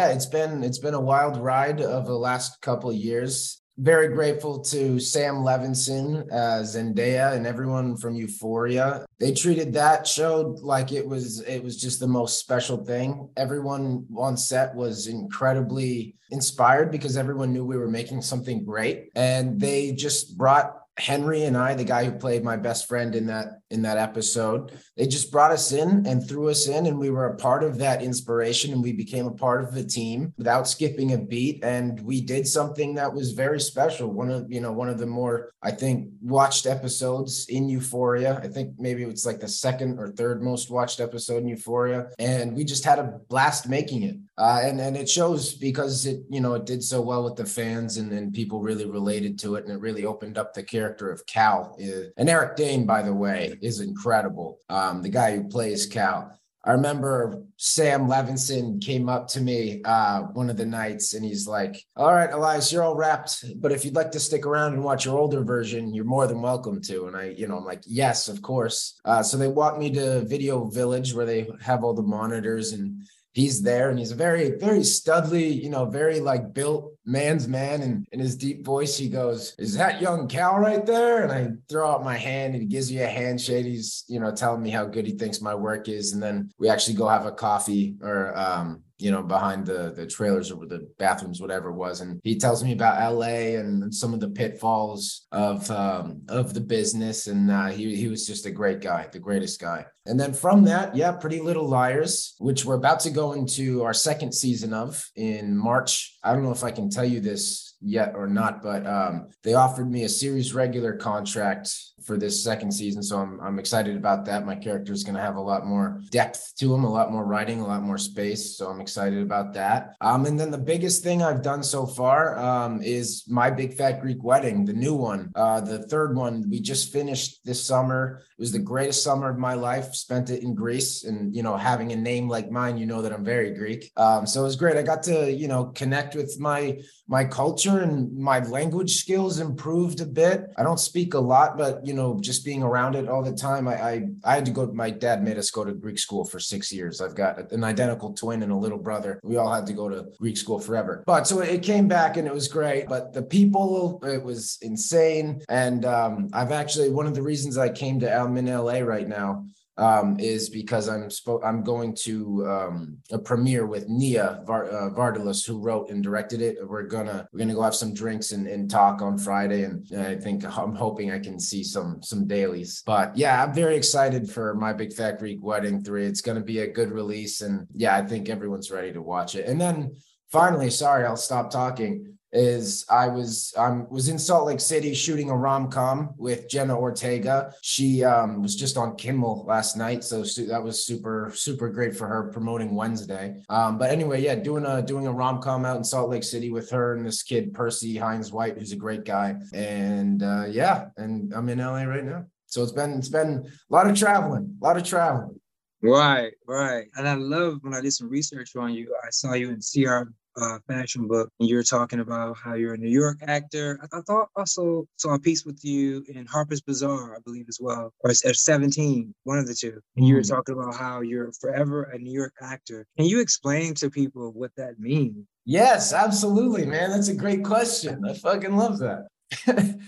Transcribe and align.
yeah, 0.00 0.14
it's 0.14 0.26
been 0.26 0.64
it's 0.64 0.78
been 0.78 0.94
a 0.94 1.00
wild 1.00 1.36
ride 1.36 1.80
of 1.80 2.06
the 2.06 2.16
last 2.16 2.60
couple 2.62 2.90
of 2.90 2.96
years 2.96 3.60
very 3.78 4.08
grateful 4.08 4.60
to 4.60 5.00
Sam 5.00 5.36
Levinson, 5.36 6.30
uh, 6.30 6.60
Zendaya, 6.62 7.32
and 7.34 7.46
everyone 7.46 7.96
from 7.96 8.14
Euphoria. 8.14 9.06
They 9.18 9.32
treated 9.32 9.72
that 9.72 10.06
show 10.06 10.54
like 10.60 10.92
it 10.92 11.06
was 11.06 11.40
it 11.40 11.62
was 11.62 11.80
just 11.80 11.98
the 11.98 12.06
most 12.06 12.38
special 12.38 12.84
thing. 12.84 13.30
Everyone 13.38 14.06
on 14.18 14.36
set 14.36 14.74
was 14.74 15.06
incredibly 15.06 16.14
inspired 16.30 16.90
because 16.90 17.16
everyone 17.16 17.54
knew 17.54 17.64
we 17.64 17.78
were 17.78 17.88
making 17.88 18.20
something 18.20 18.64
great, 18.66 19.08
and 19.14 19.58
they 19.58 19.92
just 19.92 20.36
brought 20.36 20.76
Henry 20.98 21.44
and 21.44 21.56
I, 21.56 21.74
the 21.74 21.84
guy 21.84 22.04
who 22.04 22.12
played 22.12 22.44
my 22.44 22.58
best 22.58 22.86
friend 22.86 23.14
in 23.14 23.28
that 23.28 23.59
in 23.70 23.82
that 23.82 23.98
episode, 23.98 24.72
they 24.96 25.06
just 25.06 25.30
brought 25.30 25.52
us 25.52 25.72
in 25.72 26.06
and 26.06 26.26
threw 26.26 26.48
us 26.48 26.66
in, 26.66 26.86
and 26.86 26.98
we 26.98 27.10
were 27.10 27.26
a 27.26 27.36
part 27.36 27.62
of 27.62 27.78
that 27.78 28.02
inspiration, 28.02 28.72
and 28.72 28.82
we 28.82 28.92
became 28.92 29.26
a 29.26 29.32
part 29.32 29.62
of 29.62 29.72
the 29.72 29.84
team 29.84 30.34
without 30.36 30.68
skipping 30.68 31.12
a 31.12 31.18
beat, 31.18 31.62
and 31.64 32.00
we 32.00 32.20
did 32.20 32.46
something 32.46 32.94
that 32.94 33.12
was 33.12 33.32
very 33.32 33.60
special. 33.60 34.10
One 34.10 34.30
of 34.30 34.50
you 34.50 34.60
know 34.60 34.72
one 34.72 34.88
of 34.88 34.98
the 34.98 35.06
more 35.06 35.52
I 35.62 35.70
think 35.70 36.08
watched 36.20 36.66
episodes 36.66 37.46
in 37.48 37.68
Euphoria. 37.68 38.40
I 38.42 38.48
think 38.48 38.74
maybe 38.78 39.04
it's 39.04 39.26
like 39.26 39.40
the 39.40 39.48
second 39.48 39.98
or 39.98 40.08
third 40.08 40.42
most 40.42 40.70
watched 40.70 41.00
episode 41.00 41.42
in 41.42 41.48
Euphoria, 41.48 42.08
and 42.18 42.54
we 42.54 42.64
just 42.64 42.84
had 42.84 42.98
a 42.98 43.20
blast 43.28 43.68
making 43.68 44.02
it. 44.02 44.16
Uh, 44.36 44.60
and 44.64 44.80
and 44.80 44.96
it 44.96 45.08
shows 45.08 45.54
because 45.54 46.06
it 46.06 46.22
you 46.30 46.40
know 46.40 46.54
it 46.54 46.66
did 46.66 46.82
so 46.82 47.00
well 47.00 47.24
with 47.24 47.36
the 47.36 47.44
fans 47.44 47.98
and, 47.98 48.10
and 48.12 48.32
people 48.32 48.60
really 48.60 48.86
related 48.86 49.38
to 49.38 49.56
it 49.56 49.64
and 49.64 49.72
it 49.72 49.80
really 49.80 50.04
opened 50.04 50.38
up 50.38 50.54
the 50.54 50.62
character 50.62 51.10
of 51.10 51.24
Cal. 51.26 51.76
And 52.16 52.28
Eric 52.28 52.56
Dane, 52.56 52.86
by 52.86 53.02
the 53.02 53.12
way, 53.12 53.58
is 53.62 53.80
incredible. 53.80 54.58
Um, 54.68 55.02
the 55.02 55.08
guy 55.08 55.36
who 55.36 55.48
plays 55.48 55.86
Cal. 55.86 56.36
I 56.62 56.72
remember 56.72 57.42
Sam 57.56 58.06
Levinson 58.06 58.84
came 58.84 59.08
up 59.08 59.28
to 59.28 59.40
me 59.40 59.80
uh, 59.84 60.22
one 60.34 60.50
of 60.50 60.58
the 60.58 60.66
nights 60.66 61.14
and 61.14 61.24
he's 61.24 61.48
like, 61.48 61.82
All 61.96 62.12
right, 62.12 62.30
Elias, 62.30 62.70
you're 62.70 62.82
all 62.82 62.96
wrapped, 62.96 63.42
but 63.60 63.72
if 63.72 63.82
you'd 63.82 63.94
like 63.94 64.10
to 64.10 64.20
stick 64.20 64.44
around 64.44 64.74
and 64.74 64.84
watch 64.84 65.06
your 65.06 65.18
older 65.18 65.42
version, 65.42 65.94
you're 65.94 66.04
more 66.04 66.26
than 66.26 66.42
welcome 66.42 66.82
to. 66.82 67.06
And 67.06 67.16
I, 67.16 67.34
you 67.36 67.48
know, 67.48 67.56
I'm 67.56 67.64
like, 67.64 67.82
Yes, 67.86 68.28
of 68.28 68.42
course. 68.42 69.00
Uh, 69.06 69.22
so 69.22 69.38
they 69.38 69.48
walked 69.48 69.78
me 69.78 69.90
to 69.92 70.20
Video 70.26 70.66
Village 70.66 71.14
where 71.14 71.24
they 71.24 71.48
have 71.62 71.82
all 71.82 71.94
the 71.94 72.02
monitors 72.02 72.72
and 72.72 73.04
he's 73.32 73.62
there 73.62 73.90
and 73.90 73.98
he's 73.98 74.10
a 74.10 74.16
very 74.16 74.50
very 74.58 74.80
studly 74.80 75.62
you 75.62 75.70
know 75.70 75.84
very 75.86 76.18
like 76.18 76.52
built 76.52 76.92
man's 77.06 77.48
man 77.48 77.82
and 77.82 78.06
in 78.12 78.20
his 78.20 78.36
deep 78.36 78.64
voice 78.64 78.96
he 78.96 79.08
goes 79.08 79.54
is 79.58 79.74
that 79.74 80.00
young 80.00 80.28
cal 80.28 80.58
right 80.58 80.84
there? 80.84 81.22
And 81.22 81.32
i 81.32 81.48
throw 81.68 81.90
out 81.90 82.04
my 82.04 82.16
hand 82.16 82.54
and 82.54 82.62
he 82.62 82.68
gives 82.68 82.90
me 82.90 82.98
a 82.98 83.06
handshake. 83.06 83.66
He's 83.66 84.04
you 84.08 84.20
know 84.20 84.32
telling 84.32 84.62
me 84.62 84.70
how 84.70 84.84
good 84.84 85.06
he 85.06 85.12
thinks 85.12 85.40
my 85.40 85.54
work 85.54 85.88
is. 85.88 86.12
And 86.12 86.22
then 86.22 86.52
we 86.58 86.68
actually 86.68 86.94
go 86.94 87.08
have 87.08 87.26
a 87.26 87.32
coffee 87.32 87.96
or 88.02 88.36
um 88.38 88.82
you 89.00 89.10
know, 89.10 89.22
behind 89.22 89.66
the 89.66 89.92
the 89.96 90.06
trailers 90.06 90.50
or 90.50 90.66
the 90.66 90.88
bathrooms, 90.98 91.40
whatever 91.40 91.70
it 91.70 91.74
was. 91.74 92.00
And 92.00 92.20
he 92.22 92.36
tells 92.36 92.62
me 92.62 92.72
about 92.72 93.14
LA 93.14 93.56
and 93.58 93.94
some 93.94 94.14
of 94.14 94.20
the 94.20 94.28
pitfalls 94.28 95.26
of 95.32 95.70
um, 95.70 96.22
of 96.28 96.54
the 96.54 96.60
business. 96.60 97.26
And 97.26 97.50
uh, 97.50 97.68
he 97.68 97.96
he 97.96 98.08
was 98.08 98.26
just 98.26 98.46
a 98.46 98.50
great 98.50 98.80
guy, 98.80 99.08
the 99.10 99.18
greatest 99.18 99.60
guy. 99.60 99.86
And 100.06 100.18
then 100.18 100.32
from 100.32 100.64
that, 100.64 100.96
yeah, 100.96 101.12
Pretty 101.12 101.40
Little 101.40 101.68
Liars, 101.68 102.34
which 102.38 102.64
we're 102.64 102.74
about 102.74 103.00
to 103.00 103.10
go 103.10 103.32
into 103.32 103.84
our 103.84 103.94
second 103.94 104.32
season 104.32 104.72
of 104.72 105.04
in 105.14 105.56
March. 105.56 106.18
I 106.22 106.32
don't 106.32 106.42
know 106.42 106.52
if 106.52 106.64
I 106.64 106.70
can 106.70 106.90
tell 106.90 107.04
you 107.04 107.20
this 107.20 107.76
yet 107.80 108.14
or 108.14 108.26
not, 108.26 108.62
but 108.62 108.86
um, 108.86 109.28
they 109.42 109.54
offered 109.54 109.90
me 109.90 110.04
a 110.04 110.08
series 110.08 110.54
regular 110.54 110.94
contract 110.94 111.72
for 112.10 112.18
this 112.18 112.42
second 112.42 112.72
season. 112.72 113.04
So 113.04 113.18
I'm, 113.18 113.38
I'm 113.40 113.60
excited 113.60 113.96
about 113.96 114.24
that. 114.24 114.44
My 114.44 114.56
character 114.56 114.92
is 114.92 115.04
going 115.04 115.14
to 115.14 115.20
have 115.20 115.36
a 115.36 115.40
lot 115.40 115.64
more 115.64 116.02
depth 116.10 116.54
to 116.58 116.74
him, 116.74 116.82
a 116.82 116.90
lot 116.90 117.12
more 117.12 117.24
writing, 117.24 117.60
a 117.60 117.66
lot 117.68 117.84
more 117.84 117.98
space. 117.98 118.56
So 118.56 118.66
I'm 118.66 118.80
excited 118.80 119.22
about 119.22 119.54
that. 119.54 119.94
Um, 120.00 120.26
and 120.26 120.36
then 120.38 120.50
the 120.50 120.58
biggest 120.58 121.04
thing 121.04 121.22
I've 121.22 121.40
done 121.40 121.62
so 121.62 121.86
far 121.86 122.36
um, 122.36 122.82
is 122.82 123.22
My 123.28 123.48
Big 123.48 123.74
Fat 123.74 124.00
Greek 124.00 124.24
Wedding, 124.24 124.64
the 124.64 124.72
new 124.72 124.94
one, 124.94 125.30
uh, 125.36 125.60
the 125.60 125.84
third 125.86 126.16
one 126.16 126.50
we 126.50 126.58
just 126.58 126.92
finished 126.92 127.44
this 127.44 127.64
summer. 127.64 128.22
It 128.36 128.42
was 128.42 128.50
the 128.50 128.58
greatest 128.58 129.04
summer 129.04 129.30
of 129.30 129.38
my 129.38 129.54
life. 129.54 129.94
Spent 129.94 130.30
it 130.30 130.42
in 130.42 130.54
Greece, 130.54 131.04
and 131.04 131.36
you 131.36 131.42
know, 131.42 131.56
having 131.56 131.92
a 131.92 131.96
name 131.96 132.26
like 132.26 132.50
mine, 132.50 132.78
you 132.78 132.86
know 132.86 133.02
that 133.02 133.12
I'm 133.12 133.24
very 133.24 133.52
Greek. 133.52 133.92
Um, 133.96 134.26
so 134.26 134.40
it 134.40 134.44
was 134.44 134.56
great. 134.56 134.78
I 134.78 134.82
got 134.82 135.02
to 135.04 135.30
you 135.30 135.46
know 135.46 135.66
connect 135.66 136.16
with 136.16 136.40
my 136.40 136.80
my 137.06 137.24
culture 137.24 137.80
and 137.80 138.16
my 138.16 138.38
language 138.38 138.96
skills 138.96 139.40
improved 139.40 140.00
a 140.00 140.06
bit. 140.06 140.46
I 140.56 140.62
don't 140.62 140.80
speak 140.80 141.14
a 141.14 141.18
lot, 141.18 141.58
but 141.58 141.84
you 141.84 141.92
know, 141.92 141.99
just 142.20 142.44
being 142.44 142.62
around 142.62 142.94
it 142.96 143.08
all 143.08 143.22
the 143.22 143.32
time, 143.32 143.68
I 143.68 143.74
I, 143.80 144.08
I 144.24 144.34
had 144.34 144.44
to 144.46 144.50
go. 144.50 144.66
My 144.72 144.90
dad 144.90 145.22
made 145.22 145.38
us 145.38 145.50
go 145.50 145.64
to 145.64 145.72
Greek 145.72 145.98
school 145.98 146.24
for 146.24 146.38
six 146.38 146.72
years. 146.72 147.00
I've 147.00 147.14
got 147.14 147.52
an 147.52 147.64
identical 147.64 148.12
twin 148.12 148.42
and 148.42 148.52
a 148.52 148.56
little 148.56 148.78
brother. 148.78 149.20
We 149.22 149.36
all 149.36 149.52
had 149.52 149.66
to 149.66 149.72
go 149.72 149.88
to 149.88 150.06
Greek 150.18 150.36
school 150.36 150.58
forever. 150.58 151.02
But 151.06 151.26
so 151.26 151.40
it 151.40 151.62
came 151.62 151.88
back 151.88 152.16
and 152.16 152.26
it 152.26 152.34
was 152.34 152.48
great. 152.48 152.86
But 152.88 153.12
the 153.12 153.22
people, 153.22 154.00
it 154.04 154.22
was 154.22 154.58
insane. 154.62 155.42
And 155.48 155.84
um, 155.84 156.28
I've 156.32 156.52
actually 156.52 156.90
one 156.90 157.06
of 157.06 157.14
the 157.14 157.22
reasons 157.22 157.58
I 157.58 157.68
came 157.68 158.00
to 158.00 158.10
in 158.36 158.46
LA 158.46 158.80
right 158.80 159.08
now 159.08 159.44
um, 159.80 160.20
is 160.20 160.50
because 160.50 160.88
I'm 160.88 161.08
spo- 161.08 161.44
I'm 161.44 161.64
going 161.64 161.94
to 162.02 162.46
um, 162.46 162.98
a 163.10 163.18
premiere 163.18 163.66
with 163.66 163.88
Nia 163.88 164.42
Var- 164.46 164.70
uh, 164.70 164.90
Vardalos, 164.90 165.46
who 165.46 165.58
wrote 165.58 165.90
and 165.90 166.02
directed 166.02 166.42
it. 166.42 166.58
We're 166.62 166.82
gonna 166.82 167.26
we're 167.32 167.38
gonna 167.38 167.54
go 167.54 167.62
have 167.62 167.74
some 167.74 167.94
drinks 167.94 168.32
and, 168.32 168.46
and 168.46 168.70
talk 168.70 169.00
on 169.00 169.16
Friday, 169.16 169.64
and 169.64 169.86
I 169.96 170.16
think 170.16 170.44
I'm 170.44 170.74
hoping 170.74 171.10
I 171.10 171.18
can 171.18 171.40
see 171.40 171.64
some 171.64 172.02
some 172.02 172.26
dailies. 172.26 172.82
But 172.84 173.16
yeah, 173.16 173.42
I'm 173.42 173.54
very 173.54 173.76
excited 173.76 174.30
for 174.30 174.54
my 174.54 174.72
Big 174.74 174.92
Fat 174.92 175.18
Greek 175.18 175.42
Wedding 175.42 175.82
three. 175.82 176.04
It's 176.04 176.20
gonna 176.20 176.42
be 176.42 176.60
a 176.60 176.70
good 176.70 176.92
release, 176.92 177.40
and 177.40 177.66
yeah, 177.74 177.96
I 177.96 178.02
think 178.02 178.28
everyone's 178.28 178.70
ready 178.70 178.92
to 178.92 179.02
watch 179.02 179.34
it. 179.34 179.46
And 179.46 179.58
then 179.58 179.96
finally, 180.30 180.70
sorry, 180.70 181.04
I'll 181.04 181.16
stop 181.16 181.50
talking 181.50 182.16
is 182.32 182.84
I 182.88 183.08
was 183.08 183.52
um 183.56 183.88
was 183.90 184.08
in 184.08 184.18
Salt 184.18 184.46
Lake 184.46 184.60
City 184.60 184.94
shooting 184.94 185.30
a 185.30 185.36
rom 185.36 185.70
com 185.70 186.14
with 186.16 186.48
Jenna 186.48 186.78
Ortega. 186.78 187.52
She 187.62 188.04
um 188.04 188.40
was 188.42 188.54
just 188.54 188.76
on 188.76 188.96
Kimmel 188.96 189.44
last 189.48 189.76
night, 189.76 190.04
so 190.04 190.22
su- 190.22 190.46
that 190.46 190.62
was 190.62 190.84
super 190.84 191.32
super 191.34 191.68
great 191.68 191.96
for 191.96 192.06
her 192.06 192.30
promoting 192.30 192.74
Wednesday. 192.74 193.42
Um, 193.48 193.78
but 193.78 193.90
anyway, 193.90 194.22
yeah, 194.22 194.36
doing 194.36 194.64
a 194.64 194.80
doing 194.80 195.06
a 195.06 195.12
rom 195.12 195.42
com 195.42 195.64
out 195.64 195.76
in 195.76 195.84
Salt 195.84 196.10
Lake 196.10 196.24
City 196.24 196.50
with 196.50 196.70
her 196.70 196.94
and 196.94 197.04
this 197.04 197.22
kid 197.22 197.52
Percy 197.52 197.96
Hynes 197.96 198.32
White, 198.32 198.58
who's 198.58 198.72
a 198.72 198.76
great 198.76 199.04
guy. 199.04 199.34
And 199.52 200.22
uh, 200.22 200.46
yeah, 200.48 200.86
and 200.96 201.34
I'm 201.34 201.48
in 201.48 201.58
LA 201.58 201.82
right 201.82 202.04
now, 202.04 202.26
so 202.46 202.62
it's 202.62 202.72
been 202.72 202.92
it's 202.92 203.08
been 203.08 203.50
a 203.70 203.74
lot 203.74 203.90
of 203.90 203.98
traveling, 203.98 204.56
a 204.60 204.64
lot 204.64 204.76
of 204.76 204.84
traveling. 204.84 205.40
Right, 205.82 206.32
right. 206.46 206.84
And 206.96 207.08
I 207.08 207.14
love 207.14 207.58
when 207.62 207.72
I 207.72 207.80
did 207.80 207.94
some 207.94 208.10
research 208.10 208.54
on 208.54 208.74
you. 208.74 208.94
I 209.02 209.08
saw 209.10 209.32
you 209.32 209.48
in 209.48 209.60
CR 209.60 210.12
uh, 210.40 210.58
fashion 210.66 211.06
book, 211.06 211.30
and 211.38 211.48
you're 211.48 211.62
talking 211.62 212.00
about 212.00 212.36
how 212.36 212.54
you're 212.54 212.74
a 212.74 212.78
New 212.78 212.88
York 212.88 213.18
actor. 213.26 213.78
I, 213.82 213.98
I 213.98 214.00
thought 214.02 214.28
also 214.36 214.86
saw 214.96 215.14
a 215.14 215.18
piece 215.18 215.44
with 215.44 215.64
you 215.64 216.04
in 216.08 216.26
Harper's 216.26 216.60
Bazaar, 216.60 217.16
I 217.16 217.18
believe 217.24 217.46
as 217.48 217.58
well, 217.60 217.92
or 218.00 218.10
at 218.10 218.16
17, 218.16 219.14
one 219.24 219.38
of 219.38 219.46
the 219.46 219.54
two. 219.54 219.80
And 219.96 220.06
you 220.06 220.14
were 220.14 220.20
mm. 220.20 220.28
talking 220.28 220.54
about 220.54 220.74
how 220.74 221.00
you're 221.00 221.32
forever 221.40 221.84
a 221.84 221.98
New 221.98 222.12
York 222.12 222.34
actor. 222.40 222.86
Can 222.96 223.06
you 223.06 223.20
explain 223.20 223.74
to 223.74 223.90
people 223.90 224.32
what 224.32 224.50
that 224.56 224.78
means? 224.78 225.26
Yes, 225.44 225.92
absolutely, 225.92 226.66
man. 226.66 226.90
That's 226.90 227.08
a 227.08 227.14
great 227.14 227.44
question. 227.44 228.04
I 228.04 228.14
fucking 228.14 228.56
love 228.56 228.78
that. 228.78 229.06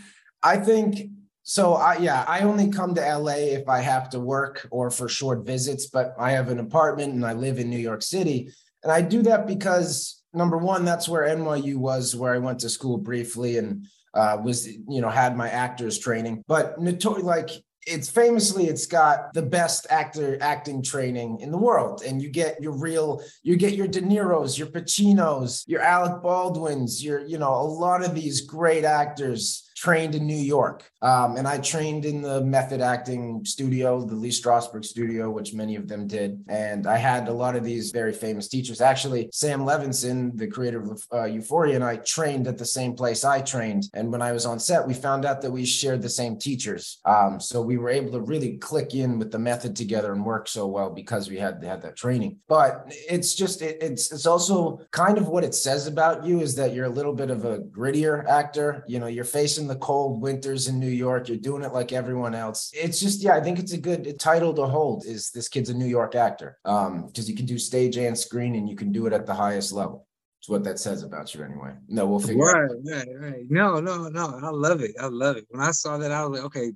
I 0.42 0.56
think 0.56 1.10
so 1.44 1.74
I 1.74 1.98
yeah, 1.98 2.24
I 2.28 2.40
only 2.40 2.70
come 2.70 2.94
to 2.94 3.00
LA 3.00 3.32
if 3.32 3.69
I 3.69 3.80
have 3.80 4.10
to 4.10 4.20
work 4.20 4.69
or 4.70 4.90
for 4.90 5.08
short 5.08 5.44
visits, 5.44 5.86
but 5.86 6.14
I 6.19 6.30
have 6.32 6.48
an 6.48 6.60
apartment 6.60 7.14
and 7.14 7.26
I 7.26 7.32
live 7.32 7.58
in 7.58 7.69
New 7.69 7.78
York 7.78 8.02
City. 8.02 8.50
And 8.82 8.92
I 8.92 9.00
do 9.02 9.22
that 9.22 9.46
because 9.46 10.22
number 10.34 10.56
one, 10.56 10.84
that's 10.84 11.09
where 11.09 11.28
NYU 11.34 11.76
was, 11.76 12.16
where 12.16 12.34
I 12.34 12.38
went 12.38 12.61
to 12.61 12.69
school 12.69 12.99
briefly 12.99 13.58
and 13.58 13.87
uh, 14.14 14.38
was, 14.43 14.67
you 14.67 15.00
know, 15.00 15.08
had 15.08 15.37
my 15.37 15.49
actors 15.49 15.99
training. 15.99 16.44
But 16.46 16.79
notor- 16.79 17.23
like 17.23 17.50
it's 17.87 18.08
famously 18.08 18.67
it's 18.67 18.87
got 18.87 19.34
the 19.34 19.43
best 19.43 19.87
actor 19.90 20.38
acting 20.40 20.82
training 20.82 21.40
in 21.40 21.50
the 21.50 21.58
world 21.58 22.02
and 22.06 22.23
you 22.23 22.29
get 22.29 22.62
your 22.62 22.73
real 22.73 23.20
you 23.43 23.56
get 23.56 23.75
your 23.75 23.88
de 23.88 24.00
niro's 24.00 24.56
your 24.56 24.69
pacinos 24.69 25.64
your 25.67 25.81
alec 25.81 26.23
baldwins 26.23 27.02
your 27.02 27.26
you 27.26 27.38
know 27.38 27.52
a 27.52 27.62
lot 27.62 28.05
of 28.05 28.14
these 28.14 28.43
great 28.43 28.84
actors 28.84 29.69
trained 29.82 30.14
in 30.14 30.25
New 30.25 30.44
York. 30.56 30.88
Um, 31.02 31.37
and 31.37 31.49
I 31.49 31.58
trained 31.58 32.05
in 32.05 32.23
the 32.23 32.40
method 32.40 32.81
acting 32.81 33.44
studio, 33.44 34.05
the 34.05 34.14
Lee 34.14 34.29
Strasberg 34.29 34.84
studio, 34.84 35.29
which 35.29 35.55
many 35.55 35.75
of 35.75 35.88
them 35.88 36.06
did. 36.06 36.44
And 36.49 36.87
I 36.87 36.96
had 36.96 37.26
a 37.26 37.32
lot 37.32 37.56
of 37.56 37.64
these 37.64 37.90
very 37.90 38.12
famous 38.12 38.46
teachers. 38.46 38.81
Actually, 38.81 39.29
Sam 39.32 39.62
Levinson, 39.62 40.38
the 40.38 40.46
creator 40.46 40.81
of 40.93 41.02
uh, 41.12 41.25
Euphoria, 41.25 41.75
and 41.75 41.82
I 41.82 41.96
trained 41.96 42.46
at 42.46 42.58
the 42.58 42.64
same 42.64 42.94
place 42.94 43.25
I 43.25 43.40
trained. 43.40 43.90
And 43.93 44.12
when 44.12 44.23
I 44.23 44.31
was 44.31 44.46
on 44.46 44.61
set, 44.61 44.87
we 44.87 44.94
found 44.94 45.25
out 45.25 45.43
that 45.43 45.50
we 45.50 45.64
shared 45.64 46.00
the 46.00 46.08
same 46.08 46.38
teachers. 46.38 47.00
Um, 47.05 47.40
so 47.40 47.61
we 47.61 47.76
were 47.76 47.90
able 47.90 48.12
to 48.12 48.20
really 48.20 48.58
click 48.58 48.94
in 48.94 49.19
with 49.19 49.32
the 49.32 49.40
method 49.40 49.75
together 49.75 50.12
and 50.12 50.25
work 50.25 50.46
so 50.46 50.69
well 50.69 50.90
because 50.90 51.29
we 51.29 51.38
had 51.38 51.61
had 51.64 51.82
that 51.82 51.96
training. 51.96 52.38
But 52.46 52.84
it's 52.87 53.34
just 53.34 53.62
it, 53.62 53.79
it's 53.82 54.12
it's 54.12 54.26
also 54.26 54.79
kind 54.93 55.19
of 55.19 55.26
what 55.26 55.43
it 55.43 55.56
says 55.56 55.88
about 55.88 56.25
you 56.25 56.40
is 56.40 56.55
that 56.55 56.73
you're 56.73 56.87
a 56.87 56.99
little 56.99 57.14
bit 57.14 57.31
of 57.31 57.44
a 57.44 57.58
grittier 57.58 58.25
actor. 58.29 58.84
You 58.87 59.00
know, 59.00 59.08
you're 59.08 59.25
facing 59.25 59.67
the 59.67 59.71
cold 59.76 60.20
winters 60.20 60.69
in 60.69 60.78
New 60.78 60.88
York. 60.88 61.28
You're 61.28 61.38
doing 61.38 61.62
it 61.62 61.72
like 61.72 61.92
everyone 61.92 62.34
else. 62.34 62.70
It's 62.74 63.00
just 63.00 63.22
yeah, 63.22 63.34
I 63.34 63.40
think 63.40 63.58
it's 63.58 63.72
a 63.72 63.78
good 63.78 64.19
title 64.19 64.54
to 64.54 64.66
hold. 64.66 65.04
Is 65.04 65.30
this 65.30 65.48
kid's 65.48 65.70
a 65.70 65.74
New 65.74 65.86
York 65.86 66.14
actor? 66.14 66.58
Um, 66.64 67.06
because 67.06 67.28
you 67.28 67.36
can 67.36 67.46
do 67.46 67.58
stage 67.58 67.96
and 67.96 68.19
screen, 68.19 68.54
and 68.54 68.69
you 68.69 68.76
can 68.76 68.92
do 68.92 69.06
it 69.06 69.12
at 69.12 69.26
the 69.26 69.34
highest 69.34 69.72
level. 69.72 70.06
It's 70.40 70.48
what 70.48 70.64
that 70.64 70.80
says 70.80 71.04
about 71.04 71.34
you 71.34 71.44
anyway. 71.44 71.74
No, 71.86 72.06
we'll 72.06 72.19
figure 72.19 72.42
right, 72.42 72.64
out. 72.64 72.76
Right, 72.84 73.08
right. 73.20 73.44
No, 73.48 73.78
no, 73.78 74.08
no. 74.08 74.40
I 74.42 74.50
love 74.50 74.80
it. 74.80 74.92
I 75.00 75.06
love 75.06 75.36
it. 75.36 75.46
When 75.50 75.62
I 75.62 75.70
saw 75.70 75.98
that, 75.98 76.10
I 76.10 76.26
was 76.26 76.36
like, 76.36 76.46
okay, 76.46 76.72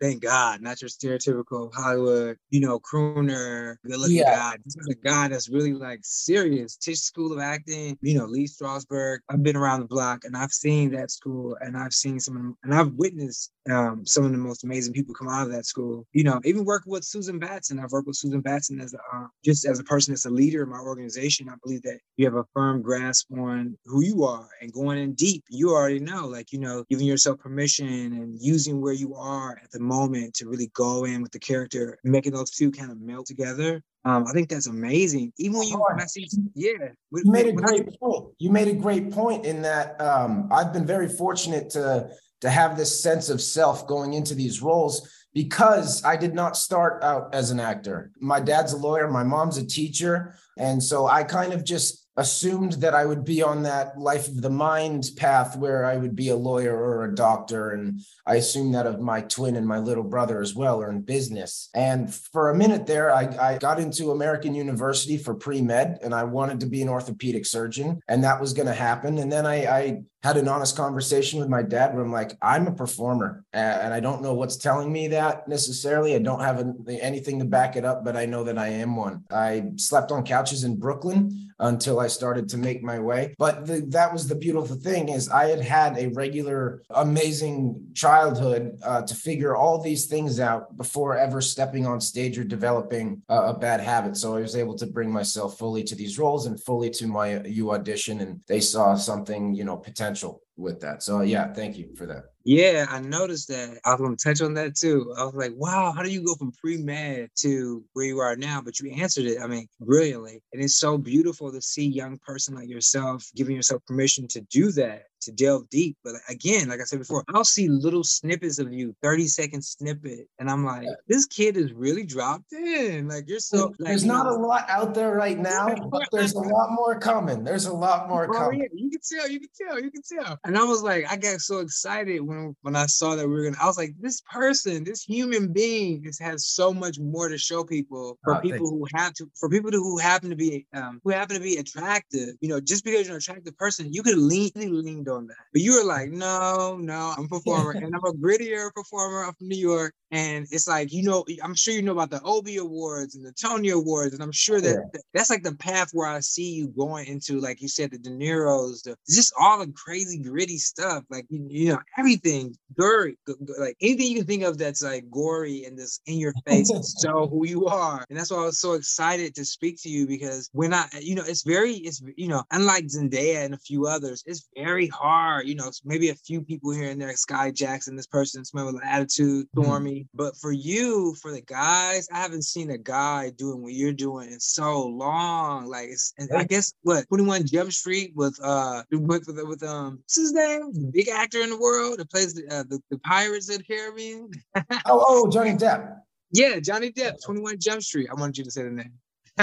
thank 0.00 0.22
God, 0.22 0.60
not 0.60 0.80
your 0.80 0.88
stereotypical 0.88 1.72
Hollywood, 1.74 2.36
you 2.50 2.60
know, 2.60 2.80
crooner, 2.80 3.76
good 3.84 3.98
looking 3.98 4.16
yeah. 4.16 4.34
guy. 4.34 4.56
This 4.64 4.76
is 4.76 4.88
a 4.90 5.06
guy 5.06 5.28
that's 5.28 5.48
really 5.48 5.72
like 5.72 6.00
serious. 6.02 6.76
Tisch 6.76 7.00
School 7.00 7.32
of 7.32 7.38
Acting, 7.38 7.98
you 8.00 8.18
know, 8.18 8.26
Lee 8.26 8.46
Strasberg. 8.46 9.18
I've 9.28 9.42
been 9.42 9.56
around 9.56 9.80
the 9.80 9.86
block 9.86 10.24
and 10.24 10.36
I've 10.36 10.52
seen 10.52 10.90
that 10.92 11.10
school 11.10 11.56
and 11.60 11.76
I've 11.76 11.92
seen 11.92 12.20
some 12.20 12.36
of 12.36 12.42
them, 12.42 12.56
and 12.62 12.74
I've 12.74 12.92
witnessed 12.94 13.52
um, 13.70 14.06
some 14.06 14.24
of 14.24 14.32
the 14.32 14.38
most 14.38 14.64
amazing 14.64 14.94
people 14.94 15.14
come 15.14 15.28
out 15.28 15.46
of 15.46 15.52
that 15.52 15.66
school. 15.66 16.06
You 16.12 16.24
know, 16.24 16.40
even 16.44 16.64
working 16.64 16.92
with 16.92 17.04
Susan 17.04 17.38
Batson. 17.38 17.78
I've 17.78 17.92
worked 17.92 18.06
with 18.06 18.16
Susan 18.16 18.40
Batson 18.40 18.80
as 18.80 18.94
a, 18.94 18.98
uh, 19.16 19.26
just 19.44 19.66
as 19.66 19.78
a 19.78 19.84
person 19.84 20.12
that's 20.12 20.26
a 20.26 20.30
leader 20.30 20.62
in 20.62 20.70
my 20.70 20.78
organization. 20.78 21.48
I 21.48 21.54
believe 21.62 21.82
that 21.82 22.00
you 22.16 22.24
have 22.24 22.34
a 22.34 22.44
firm 22.52 22.82
grasp 22.82 23.26
on 23.32 23.76
who 23.84 24.02
you 24.04 24.24
are 24.24 24.48
and 24.60 24.72
going 24.72 24.98
in 24.98 25.14
deep. 25.14 25.44
You 25.48 25.70
already 25.70 26.00
know, 26.00 26.26
like, 26.26 26.52
you 26.52 26.58
know, 26.58 26.84
giving 26.90 27.06
yourself 27.06 27.38
permission 27.38 27.86
and 27.88 28.38
using 28.40 28.80
where 28.80 28.92
you 28.92 29.14
are 29.14 29.59
at 29.62 29.70
the 29.70 29.80
moment 29.80 30.34
to 30.34 30.48
really 30.48 30.70
go 30.74 31.04
in 31.04 31.22
with 31.22 31.32
the 31.32 31.38
character, 31.38 31.98
making 32.04 32.32
those 32.32 32.50
two 32.50 32.70
kind 32.70 32.90
of 32.90 33.00
melt 33.00 33.26
together. 33.26 33.82
Um, 34.04 34.24
I 34.26 34.32
think 34.32 34.48
that's 34.48 34.66
amazing. 34.66 35.32
Even 35.38 35.58
when 35.58 35.68
you, 35.68 35.84
when 35.88 36.08
see, 36.08 36.26
yeah, 36.54 36.88
you 37.12 37.22
made 37.30 37.46
a 37.46 37.52
great 37.52 37.86
I, 37.86 37.96
point. 38.00 38.34
You 38.38 38.50
made 38.50 38.68
a 38.68 38.74
great 38.74 39.10
point 39.10 39.44
in 39.44 39.62
that. 39.62 40.00
Um, 40.00 40.48
I've 40.50 40.72
been 40.72 40.86
very 40.86 41.08
fortunate 41.08 41.70
to 41.70 42.10
to 42.40 42.48
have 42.48 42.76
this 42.76 43.02
sense 43.02 43.28
of 43.28 43.40
self 43.40 43.86
going 43.86 44.14
into 44.14 44.34
these 44.34 44.62
roles 44.62 45.08
because 45.34 46.02
I 46.04 46.16
did 46.16 46.34
not 46.34 46.56
start 46.56 47.02
out 47.04 47.34
as 47.34 47.50
an 47.50 47.60
actor. 47.60 48.10
My 48.18 48.40
dad's 48.40 48.72
a 48.72 48.78
lawyer, 48.78 49.08
my 49.08 49.22
mom's 49.22 49.58
a 49.58 49.66
teacher, 49.66 50.34
and 50.56 50.82
so 50.82 51.06
I 51.06 51.22
kind 51.24 51.52
of 51.52 51.64
just 51.64 52.08
assumed 52.20 52.74
that 52.74 52.94
I 52.94 53.06
would 53.06 53.24
be 53.24 53.42
on 53.42 53.62
that 53.62 53.98
life 53.98 54.28
of 54.28 54.42
the 54.42 54.50
mind 54.50 55.10
path 55.16 55.56
where 55.56 55.86
I 55.86 55.96
would 55.96 56.14
be 56.14 56.28
a 56.28 56.36
lawyer 56.36 56.76
or 56.76 57.04
a 57.04 57.14
doctor. 57.14 57.70
And 57.70 58.00
I 58.26 58.34
assumed 58.36 58.74
that 58.74 58.86
of 58.86 59.00
my 59.00 59.22
twin 59.22 59.56
and 59.56 59.66
my 59.66 59.78
little 59.78 60.04
brother 60.04 60.42
as 60.42 60.54
well, 60.54 60.80
or 60.82 60.90
in 60.90 61.00
business. 61.00 61.70
And 61.74 62.14
for 62.14 62.50
a 62.50 62.56
minute 62.56 62.86
there, 62.86 63.14
I, 63.14 63.22
I 63.40 63.58
got 63.58 63.80
into 63.80 64.10
American 64.10 64.54
University 64.54 65.16
for 65.16 65.34
pre 65.34 65.62
med 65.62 65.98
and 66.02 66.14
I 66.14 66.24
wanted 66.24 66.60
to 66.60 66.66
be 66.66 66.82
an 66.82 66.90
orthopedic 66.90 67.46
surgeon, 67.46 68.00
and 68.06 68.22
that 68.22 68.40
was 68.40 68.52
going 68.52 68.68
to 68.68 68.74
happen. 68.74 69.18
And 69.18 69.32
then 69.32 69.46
I, 69.46 69.78
I 69.78 70.02
had 70.22 70.36
an 70.36 70.48
honest 70.48 70.76
conversation 70.76 71.40
with 71.40 71.48
my 71.48 71.62
dad 71.62 71.94
where 71.94 72.04
I'm 72.04 72.12
like, 72.12 72.36
I'm 72.42 72.66
a 72.66 72.72
performer 72.72 73.42
and 73.54 73.94
I 73.94 74.00
don't 74.00 74.20
know 74.20 74.34
what's 74.34 74.56
telling 74.56 74.92
me 74.92 75.08
that 75.08 75.48
necessarily. 75.48 76.14
I 76.14 76.18
don't 76.18 76.40
have 76.40 76.62
anything 76.88 77.38
to 77.38 77.46
back 77.46 77.76
it 77.76 77.86
up, 77.86 78.04
but 78.04 78.16
I 78.16 78.26
know 78.26 78.44
that 78.44 78.58
I 78.58 78.68
am 78.68 78.96
one. 78.96 79.24
I 79.30 79.70
slept 79.76 80.12
on 80.12 80.26
couches 80.26 80.64
in 80.64 80.76
Brooklyn 80.76 81.49
until 81.60 82.00
I 82.00 82.08
started 82.08 82.48
to 82.50 82.58
make 82.58 82.82
my 82.82 82.98
way. 82.98 83.34
But 83.38 83.66
the, 83.66 83.80
that 83.88 84.12
was 84.12 84.26
the 84.26 84.34
beautiful 84.34 84.76
thing 84.76 85.10
is 85.10 85.28
I 85.28 85.44
had 85.44 85.60
had 85.60 85.98
a 85.98 86.08
regular, 86.08 86.82
amazing 86.90 87.86
childhood 87.94 88.78
uh, 88.82 89.02
to 89.02 89.14
figure 89.14 89.54
all 89.54 89.80
these 89.80 90.06
things 90.06 90.40
out 90.40 90.76
before 90.76 91.16
ever 91.16 91.40
stepping 91.40 91.86
on 91.86 92.00
stage 92.00 92.38
or 92.38 92.44
developing 92.44 93.22
a, 93.28 93.36
a 93.36 93.54
bad 93.58 93.80
habit. 93.80 94.16
So 94.16 94.36
I 94.36 94.40
was 94.40 94.56
able 94.56 94.76
to 94.78 94.86
bring 94.86 95.10
myself 95.10 95.58
fully 95.58 95.84
to 95.84 95.94
these 95.94 96.18
roles 96.18 96.46
and 96.46 96.60
fully 96.60 96.90
to 96.90 97.06
my 97.06 97.40
U 97.42 97.72
audition, 97.72 98.20
and 98.20 98.40
they 98.46 98.60
saw 98.60 98.94
something, 98.94 99.54
you 99.54 99.64
know, 99.64 99.76
potential 99.76 100.42
with 100.60 100.80
that. 100.80 101.02
So 101.02 101.18
uh, 101.18 101.22
yeah, 101.22 101.52
thank 101.52 101.76
you 101.76 101.94
for 101.96 102.06
that. 102.06 102.24
Yeah, 102.44 102.86
I 102.88 103.00
noticed 103.00 103.48
that. 103.48 103.78
I 103.84 103.92
was 103.92 104.00
gonna 104.00 104.16
touch 104.16 104.40
on 104.40 104.54
that 104.54 104.76
too. 104.76 105.12
I 105.18 105.24
was 105.24 105.34
like, 105.34 105.52
wow, 105.56 105.92
how 105.92 106.02
do 106.02 106.10
you 106.10 106.24
go 106.24 106.34
from 106.34 106.52
pre-med 106.52 107.30
to 107.40 107.84
where 107.92 108.06
you 108.06 108.18
are 108.18 108.36
now? 108.36 108.62
But 108.62 108.78
you 108.80 108.90
answered 108.92 109.26
it, 109.26 109.38
I 109.42 109.46
mean, 109.46 109.68
brilliantly. 109.80 110.42
And 110.52 110.62
it's 110.62 110.78
so 110.78 110.96
beautiful 110.96 111.52
to 111.52 111.60
see 111.60 111.86
young 111.86 112.18
person 112.18 112.54
like 112.54 112.68
yourself 112.68 113.26
giving 113.34 113.56
yourself 113.56 113.84
permission 113.86 114.26
to 114.28 114.40
do 114.42 114.72
that 114.72 115.04
to 115.22 115.32
delve 115.32 115.68
deep. 115.70 115.96
But 116.04 116.14
again, 116.28 116.68
like 116.68 116.80
I 116.80 116.84
said 116.84 116.98
before, 116.98 117.24
I'll 117.34 117.44
see 117.44 117.68
little 117.68 118.04
snippets 118.04 118.58
of 118.58 118.72
you, 118.72 118.94
30 119.02 119.26
second 119.28 119.62
snippet. 119.62 120.28
And 120.38 120.50
I'm 120.50 120.64
like, 120.64 120.86
this 121.08 121.26
kid 121.26 121.56
is 121.56 121.72
really 121.72 122.04
dropped 122.04 122.52
in. 122.52 123.08
Like 123.08 123.24
you're 123.28 123.40
so 123.40 123.66
like, 123.78 123.90
there's 123.90 124.04
not 124.04 124.26
know, 124.26 124.32
a 124.32 124.38
lot 124.40 124.68
out 124.68 124.94
there 124.94 125.14
right 125.14 125.38
now, 125.38 125.74
but 125.90 126.08
there's 126.12 126.34
a 126.34 126.40
lot 126.40 126.70
more 126.72 126.98
coming. 126.98 127.44
There's 127.44 127.66
a 127.66 127.72
lot 127.72 128.08
more 128.08 128.28
oh, 128.30 128.38
coming. 128.38 128.60
Yeah, 128.60 128.66
you 128.74 128.90
can 128.90 129.00
tell, 129.00 129.28
you 129.28 129.40
can 129.40 129.48
tell, 129.66 129.80
you 129.80 129.90
can 129.90 130.02
tell. 130.02 130.38
And 130.44 130.56
I 130.56 130.64
was 130.64 130.82
like, 130.82 131.10
I 131.10 131.16
got 131.16 131.40
so 131.40 131.58
excited 131.58 132.20
when 132.20 132.54
when 132.62 132.76
I 132.76 132.86
saw 132.86 133.16
that 133.16 133.26
we 133.26 133.34
were 133.34 133.44
gonna, 133.44 133.56
I 133.60 133.66
was 133.66 133.78
like, 133.78 133.94
this 134.00 134.22
person, 134.22 134.84
this 134.84 135.02
human 135.02 135.52
being 135.52 136.02
just 136.02 136.22
has 136.22 136.46
so 136.46 136.72
much 136.72 136.98
more 136.98 137.28
to 137.28 137.38
show 137.38 137.64
people 137.64 138.18
for 138.22 138.36
oh, 138.36 138.40
people 138.40 138.70
who 138.70 138.86
have 138.94 139.14
to 139.14 139.30
for 139.38 139.48
people 139.48 139.70
who 139.70 139.98
happen 139.98 140.30
to 140.30 140.36
be 140.36 140.66
um 140.74 141.00
who 141.04 141.10
happen 141.10 141.36
to 141.36 141.42
be 141.42 141.56
attractive. 141.56 142.34
You 142.40 142.48
know, 142.48 142.60
just 142.60 142.84
because 142.84 143.06
you're 143.06 143.16
an 143.16 143.18
attractive 143.18 143.56
person, 143.56 143.92
you 143.92 144.02
could 144.02 144.18
lean 144.18 144.50
lean 144.54 145.04
on 145.10 145.26
that. 145.26 145.36
But 145.52 145.62
you 145.62 145.76
were 145.76 145.84
like, 145.84 146.10
no, 146.10 146.76
no, 146.76 147.14
I'm 147.16 147.24
a 147.24 147.28
performer 147.28 147.72
and 147.72 147.94
I'm 147.94 148.04
a 148.04 148.12
grittier 148.12 148.72
performer. 148.72 149.24
I'm 149.24 149.34
from 149.34 149.48
New 149.48 149.58
York. 149.58 149.94
And 150.12 150.46
it's 150.50 150.66
like, 150.66 150.92
you 150.92 151.04
know, 151.04 151.24
I'm 151.42 151.54
sure 151.54 151.72
you 151.72 151.82
know 151.82 151.92
about 151.92 152.10
the 152.10 152.20
Obie 152.24 152.56
Awards 152.56 153.14
and 153.14 153.24
the 153.24 153.32
Tony 153.32 153.70
Awards. 153.70 154.12
And 154.12 154.22
I'm 154.22 154.32
sure 154.32 154.60
that 154.60 154.90
yeah. 154.92 155.00
that's 155.14 155.30
like 155.30 155.44
the 155.44 155.54
path 155.54 155.90
where 155.92 156.08
I 156.08 156.18
see 156.20 156.52
you 156.52 156.68
going 156.68 157.06
into, 157.06 157.38
like 157.40 157.62
you 157.62 157.68
said, 157.68 157.92
the 157.92 157.98
De 157.98 158.10
Niro's, 158.10 158.82
the, 158.82 158.96
just 159.08 159.32
all 159.38 159.58
the 159.58 159.72
crazy, 159.72 160.18
gritty 160.18 160.58
stuff. 160.58 161.04
Like, 161.10 161.26
you, 161.28 161.46
you 161.48 161.72
know, 161.72 161.78
everything, 161.96 162.56
gory, 162.76 163.18
like 163.58 163.76
anything 163.80 164.06
you 164.06 164.16
can 164.18 164.26
think 164.26 164.42
of 164.42 164.58
that's 164.58 164.82
like 164.82 165.08
gory 165.10 165.64
and 165.64 165.78
this 165.78 166.00
in 166.06 166.18
your 166.18 166.32
face 166.46 166.70
so 166.98 167.28
who 167.28 167.46
you 167.46 167.66
are. 167.66 168.04
And 168.10 168.18
that's 168.18 168.30
why 168.30 168.38
I 168.38 168.46
was 168.46 168.60
so 168.60 168.72
excited 168.72 169.34
to 169.36 169.44
speak 169.44 169.80
to 169.82 169.88
you 169.88 170.06
because 170.06 170.50
when 170.52 170.74
I, 170.74 170.86
you 171.00 171.14
know, 171.14 171.24
it's 171.24 171.42
very, 171.42 171.74
it's, 171.74 172.02
you 172.16 172.28
know, 172.28 172.42
unlike 172.50 172.86
Zendaya 172.86 173.44
and 173.44 173.54
a 173.54 173.58
few 173.58 173.86
others, 173.86 174.22
it's 174.26 174.48
very 174.56 174.88
hard, 174.88 174.99
you 175.44 175.54
know, 175.54 175.70
maybe 175.84 176.10
a 176.10 176.14
few 176.14 176.42
people 176.42 176.72
here 176.72 176.90
and 176.90 177.00
there, 177.00 177.12
Skai 177.14 177.54
Jackson, 177.54 177.96
this 177.96 178.06
person, 178.06 178.44
smell 178.44 178.66
with 178.66 178.84
attitude. 178.84 179.46
Stormy. 179.54 180.00
Mm-hmm 180.00 180.20
but 180.20 180.36
for 180.36 180.52
you, 180.52 181.14
for 181.14 181.32
the 181.32 181.40
guys, 181.40 182.06
I 182.12 182.18
haven't 182.18 182.42
seen 182.42 182.70
a 182.70 182.76
guy 182.76 183.30
doing 183.30 183.62
what 183.62 183.72
you're 183.72 183.92
doing 183.92 184.30
in 184.30 184.38
so 184.38 184.86
long. 184.86 185.66
Like 185.66 185.88
it's, 185.88 186.12
and 186.18 186.28
I 186.36 186.44
guess 186.44 186.74
what 186.82 187.08
21 187.08 187.46
Jump 187.46 187.72
Street 187.72 188.12
with 188.14 188.38
uh 188.42 188.82
with 188.90 189.26
with, 189.26 189.40
with 189.46 189.62
um 189.62 190.00
what's 190.02 190.16
his 190.16 190.32
name? 190.32 190.72
The 190.74 190.90
big 190.92 191.08
actor 191.08 191.40
in 191.40 191.48
the 191.48 191.58
world 191.58 191.98
that 191.98 192.10
plays 192.10 192.34
the 192.34 192.46
uh, 192.54 192.64
the, 192.68 192.80
the 192.90 192.98
Pirates 192.98 193.50
of 193.50 193.58
the 193.58 193.64
Caribbean. 193.64 194.30
oh, 194.56 194.64
oh, 194.86 195.30
Johnny 195.30 195.52
Depp. 195.52 195.96
Yeah, 196.32 196.60
Johnny 196.60 196.92
Depp, 196.92 197.24
21 197.24 197.58
Jump 197.58 197.82
Street. 197.82 198.08
I 198.10 198.20
wanted 198.20 198.38
you 198.38 198.44
to 198.44 198.50
say 198.50 198.62
the 198.64 198.70
name. 198.70 198.92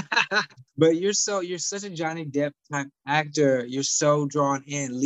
but 0.77 0.97
you're 0.97 1.13
so 1.13 1.39
you're 1.41 1.57
such 1.57 1.83
a 1.83 1.89
Johnny 1.89 2.25
Depp 2.25 2.51
type 2.71 2.87
actor. 3.05 3.65
You're 3.65 3.83
so 3.83 4.25
drawn 4.25 4.63
in. 4.67 4.99